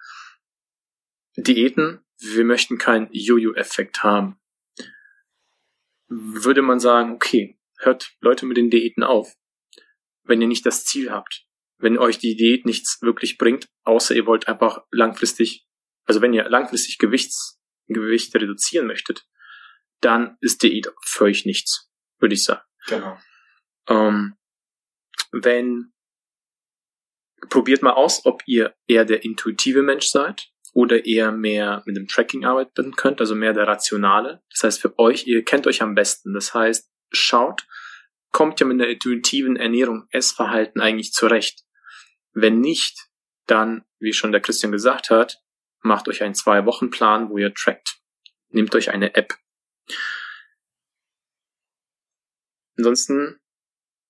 Diäten, 1.36 2.04
wir 2.18 2.44
möchten 2.44 2.78
keinen 2.78 3.08
Jojo-Effekt 3.10 4.02
haben. 4.02 4.38
würde 6.08 6.62
man 6.62 6.78
sagen, 6.78 7.12
okay, 7.12 7.58
hört 7.78 8.14
Leute 8.20 8.46
mit 8.46 8.56
den 8.56 8.70
Diäten 8.70 9.02
auf, 9.02 9.34
wenn 10.22 10.40
ihr 10.40 10.48
nicht 10.48 10.64
das 10.64 10.84
Ziel 10.84 11.10
habt, 11.10 11.46
wenn 11.78 11.98
euch 11.98 12.18
die 12.18 12.36
Diät 12.36 12.66
nichts 12.66 13.00
wirklich 13.02 13.36
bringt, 13.38 13.68
außer 13.84 14.14
ihr 14.14 14.26
wollt 14.26 14.46
einfach 14.46 14.84
langfristig, 14.90 15.66
also 16.04 16.20
wenn 16.20 16.34
ihr 16.34 16.48
langfristig 16.48 16.98
Gewichts, 16.98 17.58
Gewicht 17.88 18.34
reduzieren 18.34 18.86
möchtet, 18.86 19.26
dann 20.00 20.36
ist 20.40 20.62
Diät 20.62 20.88
für 21.04 21.24
euch 21.24 21.46
nichts, 21.46 21.90
würde 22.18 22.34
ich 22.34 22.44
sagen. 22.44 22.62
Genau. 22.86 23.18
Ähm, 23.88 24.36
wenn 25.32 25.92
probiert 27.48 27.82
mal 27.82 27.92
aus, 27.92 28.24
ob 28.24 28.42
ihr 28.46 28.74
eher 28.86 29.04
der 29.04 29.24
intuitive 29.24 29.82
Mensch 29.82 30.06
seid 30.06 30.48
oder 30.72 31.04
eher 31.04 31.32
mehr 31.32 31.82
mit 31.86 31.96
dem 31.96 32.08
Tracking 32.08 32.44
arbeiten 32.44 32.96
könnt, 32.96 33.20
also 33.20 33.34
mehr 33.34 33.52
der 33.52 33.66
rationale. 33.66 34.42
Das 34.50 34.64
heißt 34.64 34.80
für 34.80 34.98
euch, 34.98 35.26
ihr 35.26 35.44
kennt 35.44 35.66
euch 35.66 35.82
am 35.82 35.94
besten. 35.94 36.34
Das 36.34 36.54
heißt, 36.54 36.90
schaut, 37.12 37.66
kommt 38.32 38.60
ihr 38.60 38.66
mit 38.66 38.80
der 38.80 38.88
intuitiven 38.88 39.56
Ernährung, 39.56 40.08
Essverhalten 40.10 40.80
eigentlich 40.80 41.12
zurecht. 41.12 41.62
Wenn 42.32 42.60
nicht, 42.60 43.08
dann, 43.46 43.84
wie 44.00 44.12
schon 44.12 44.32
der 44.32 44.40
Christian 44.40 44.72
gesagt 44.72 45.10
hat, 45.10 45.40
macht 45.80 46.08
euch 46.08 46.22
einen 46.22 46.34
Zwei-Wochen-Plan, 46.34 47.30
wo 47.30 47.38
ihr 47.38 47.54
trackt. 47.54 48.00
Nehmt 48.48 48.74
euch 48.74 48.90
eine 48.90 49.14
App. 49.14 49.34
Ansonsten 52.76 53.40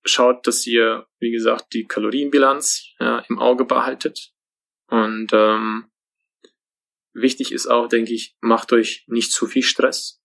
schaut, 0.04 0.46
dass 0.46 0.66
ihr, 0.66 1.06
wie 1.18 1.30
gesagt, 1.30 1.72
die 1.72 1.86
Kalorienbilanz 1.86 2.94
ja, 3.00 3.20
im 3.28 3.38
Auge 3.38 3.64
behaltet. 3.64 4.32
Und 4.88 5.32
ähm, 5.32 5.90
wichtig 7.12 7.52
ist 7.52 7.66
auch, 7.66 7.88
denke 7.88 8.12
ich, 8.12 8.36
macht 8.40 8.72
euch 8.72 9.04
nicht 9.06 9.32
zu 9.32 9.46
viel 9.46 9.62
Stress, 9.62 10.22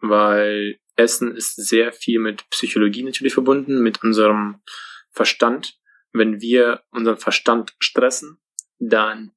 weil 0.00 0.78
Essen 0.96 1.34
ist 1.34 1.56
sehr 1.56 1.92
viel 1.92 2.20
mit 2.20 2.48
Psychologie 2.50 3.02
natürlich 3.02 3.34
verbunden, 3.34 3.82
mit 3.82 4.02
unserem 4.02 4.62
Verstand. 5.10 5.78
Wenn 6.12 6.40
wir 6.40 6.84
unseren 6.90 7.16
Verstand 7.16 7.74
stressen, 7.80 8.40
dann 8.78 9.32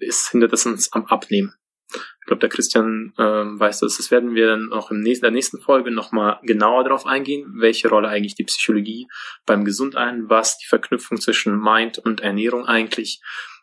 ist, 0.00 0.30
hindert 0.30 0.52
es 0.52 0.66
uns 0.66 0.92
am 0.92 1.06
Abnehmen. 1.06 1.54
Ich 1.92 2.26
glaube, 2.26 2.40
der 2.40 2.48
Christian 2.48 3.12
ähm, 3.18 3.58
weiß 3.58 3.80
das. 3.80 3.96
Das 3.96 4.10
werden 4.10 4.34
wir 4.34 4.46
dann 4.46 4.72
auch 4.72 4.90
in 4.90 5.02
der 5.04 5.30
nächsten 5.30 5.60
Folge 5.60 5.90
nochmal 5.90 6.38
genauer 6.42 6.84
darauf 6.84 7.06
eingehen, 7.06 7.52
welche 7.56 7.88
Rolle 7.88 8.08
eigentlich 8.08 8.34
die 8.34 8.44
Psychologie 8.44 9.08
beim 9.46 9.64
Gesund 9.64 9.96
ein, 9.96 10.28
was 10.28 10.58
die 10.58 10.66
Verknüpfung 10.66 11.20
zwischen 11.20 11.58
Mind 11.58 11.98
und 11.98 12.20
Ernährung 12.20 12.66
eigentlich 12.66 13.20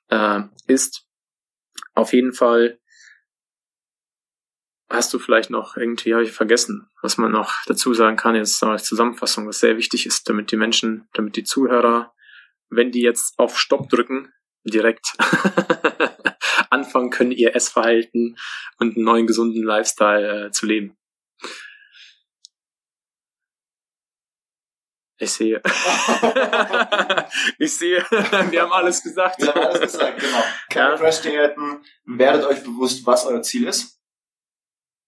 äh, 0.09 0.41
ist. 0.67 1.05
Auf 1.93 2.13
jeden 2.13 2.33
Fall 2.33 2.79
hast 4.89 5.13
du 5.13 5.19
vielleicht 5.19 5.49
noch 5.49 5.75
irgendwie, 5.77 6.13
habe 6.13 6.23
ich 6.23 6.31
vergessen, 6.31 6.89
was 7.01 7.17
man 7.17 7.31
noch 7.31 7.53
dazu 7.65 7.93
sagen 7.93 8.17
kann, 8.17 8.35
jetzt 8.35 8.61
als 8.63 8.85
Zusammenfassung, 8.85 9.47
was 9.47 9.59
sehr 9.59 9.77
wichtig 9.77 10.05
ist, 10.05 10.29
damit 10.29 10.51
die 10.51 10.57
Menschen, 10.57 11.07
damit 11.13 11.35
die 11.35 11.43
Zuhörer, 11.43 12.13
wenn 12.69 12.91
die 12.91 13.01
jetzt 13.01 13.37
auf 13.37 13.57
Stopp 13.57 13.89
drücken, 13.89 14.31
direkt 14.63 15.13
anfangen 16.69 17.09
können, 17.09 17.31
ihr 17.31 17.55
Essverhalten 17.55 18.37
und 18.79 18.95
einen 18.95 19.05
neuen 19.05 19.27
gesunden 19.27 19.63
Lifestyle 19.63 20.47
äh, 20.47 20.51
zu 20.51 20.65
leben. 20.65 20.97
Ich 25.19 25.31
sehe. 25.31 25.61
ich 27.57 27.75
sehe, 27.75 28.03
wir 28.51 28.61
haben 28.61 28.71
alles 28.71 29.01
gesagt. 29.01 29.41
Wir 29.41 29.47
haben 29.47 29.61
alles 29.61 29.81
gesagt, 29.81 30.19
genau. 30.19 30.43
Keine 30.69 30.91
ja. 30.91 30.97
Crash-Diäten. 30.97 31.83
Werdet 32.05 32.45
euch 32.45 32.63
bewusst, 32.63 33.05
was 33.07 33.25
euer 33.25 33.41
Ziel 33.41 33.67
ist. 33.67 33.99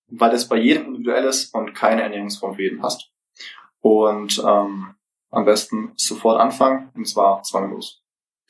Weil 0.08 0.34
es 0.34 0.48
bei 0.48 0.58
jedem 0.58 0.88
individuell 0.88 1.26
ist 1.26 1.54
und 1.54 1.76
keine 1.76 2.02
Ernährungsform 2.02 2.56
für 2.56 2.64
jeden 2.64 2.80
passt. 2.80 3.12
Und 3.82 4.40
ähm, 4.40 4.96
am 5.30 5.46
besten 5.46 5.94
sofort 5.96 6.40
anfangen, 6.40 6.92
und 6.96 7.06
zwar 7.06 7.44
zwanglos. 7.44 8.04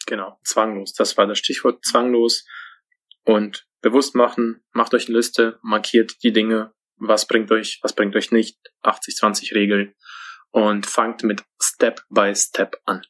Genau, 0.05 0.39
zwanglos. 0.43 0.93
Das 0.93 1.17
war 1.17 1.27
das 1.27 1.37
Stichwort 1.39 1.83
zwanglos 1.83 2.45
und 3.23 3.67
bewusst 3.81 4.15
machen, 4.15 4.63
macht 4.71 4.93
euch 4.93 5.07
eine 5.07 5.17
Liste, 5.17 5.59
markiert 5.61 6.23
die 6.23 6.33
Dinge, 6.33 6.73
was 6.97 7.27
bringt 7.27 7.51
euch, 7.51 7.79
was 7.81 7.93
bringt 7.93 8.15
euch 8.15 8.31
nicht, 8.31 8.59
80-20 8.83 9.55
Regel 9.55 9.95
und 10.51 10.85
fangt 10.85 11.23
mit 11.23 11.43
Step 11.61 12.03
by 12.09 12.33
Step 12.35 12.77
an. 12.85 13.01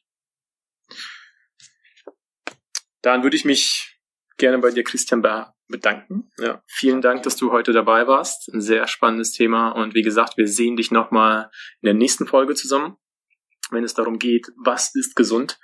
Dann 3.02 3.22
würde 3.22 3.36
ich 3.36 3.44
mich 3.44 3.98
gerne 4.36 4.58
bei 4.58 4.70
dir, 4.70 4.84
Christian, 4.84 5.22
bedanken. 5.68 6.30
Ja, 6.38 6.62
vielen 6.66 7.00
Dank, 7.00 7.22
dass 7.22 7.36
du 7.36 7.52
heute 7.52 7.72
dabei 7.72 8.06
warst. 8.06 8.52
Ein 8.52 8.60
sehr 8.60 8.86
spannendes 8.88 9.32
Thema. 9.32 9.70
Und 9.70 9.94
wie 9.94 10.02
gesagt, 10.02 10.36
wir 10.36 10.48
sehen 10.48 10.76
dich 10.76 10.90
nochmal 10.90 11.50
in 11.80 11.86
der 11.86 11.94
nächsten 11.94 12.26
Folge 12.26 12.54
zusammen, 12.54 12.96
wenn 13.70 13.84
es 13.84 13.94
darum 13.94 14.18
geht, 14.18 14.48
was 14.56 14.94
ist 14.94 15.16
gesund. 15.16 15.58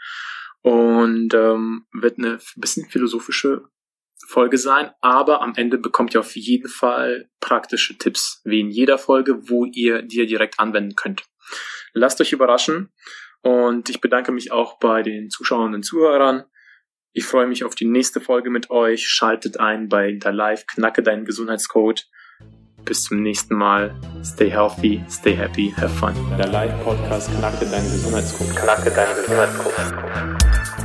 Und 0.62 1.34
ähm, 1.34 1.86
wird 1.92 2.18
eine 2.18 2.38
bisschen 2.56 2.88
philosophische 2.88 3.64
Folge 4.26 4.58
sein, 4.58 4.90
aber 5.00 5.40
am 5.40 5.54
Ende 5.56 5.78
bekommt 5.78 6.14
ihr 6.14 6.20
auf 6.20 6.34
jeden 6.36 6.68
Fall 6.68 7.30
praktische 7.40 7.96
Tipps, 7.96 8.40
wie 8.44 8.60
in 8.60 8.70
jeder 8.70 8.98
Folge, 8.98 9.48
wo 9.48 9.64
ihr 9.64 10.02
die 10.02 10.26
direkt 10.26 10.58
anwenden 10.58 10.96
könnt. 10.96 11.24
Lasst 11.92 12.20
euch 12.20 12.32
überraschen 12.32 12.92
und 13.42 13.88
ich 13.88 14.00
bedanke 14.00 14.32
mich 14.32 14.52
auch 14.52 14.78
bei 14.78 15.02
den 15.02 15.30
Zuschauern 15.30 15.74
und 15.74 15.84
Zuhörern. 15.84 16.44
Ich 17.12 17.24
freue 17.24 17.46
mich 17.46 17.64
auf 17.64 17.74
die 17.74 17.86
nächste 17.86 18.20
Folge 18.20 18.50
mit 18.50 18.70
euch. 18.70 19.08
Schaltet 19.08 19.58
ein 19.58 19.88
bei 19.88 20.12
der 20.12 20.32
Live 20.32 20.66
Knacke 20.66 21.02
deinen 21.02 21.24
Gesundheitscode. 21.24 22.06
Bis 22.84 23.04
zum 23.04 23.22
nächsten 23.22 23.54
Mal. 23.54 23.98
Stay 24.22 24.50
healthy, 24.50 25.02
stay 25.08 25.34
happy, 25.34 25.72
have 25.78 25.88
fun. 25.88 26.14
Der 26.36 26.48
Live 26.48 26.78
Podcast 26.84 27.30
Knacke 27.38 27.64
deinen 27.64 27.90
Gesundheitscode. 27.90 28.54
Knacke 28.54 28.90
deinen 28.90 29.16
Gesundheitscode. 29.16 30.75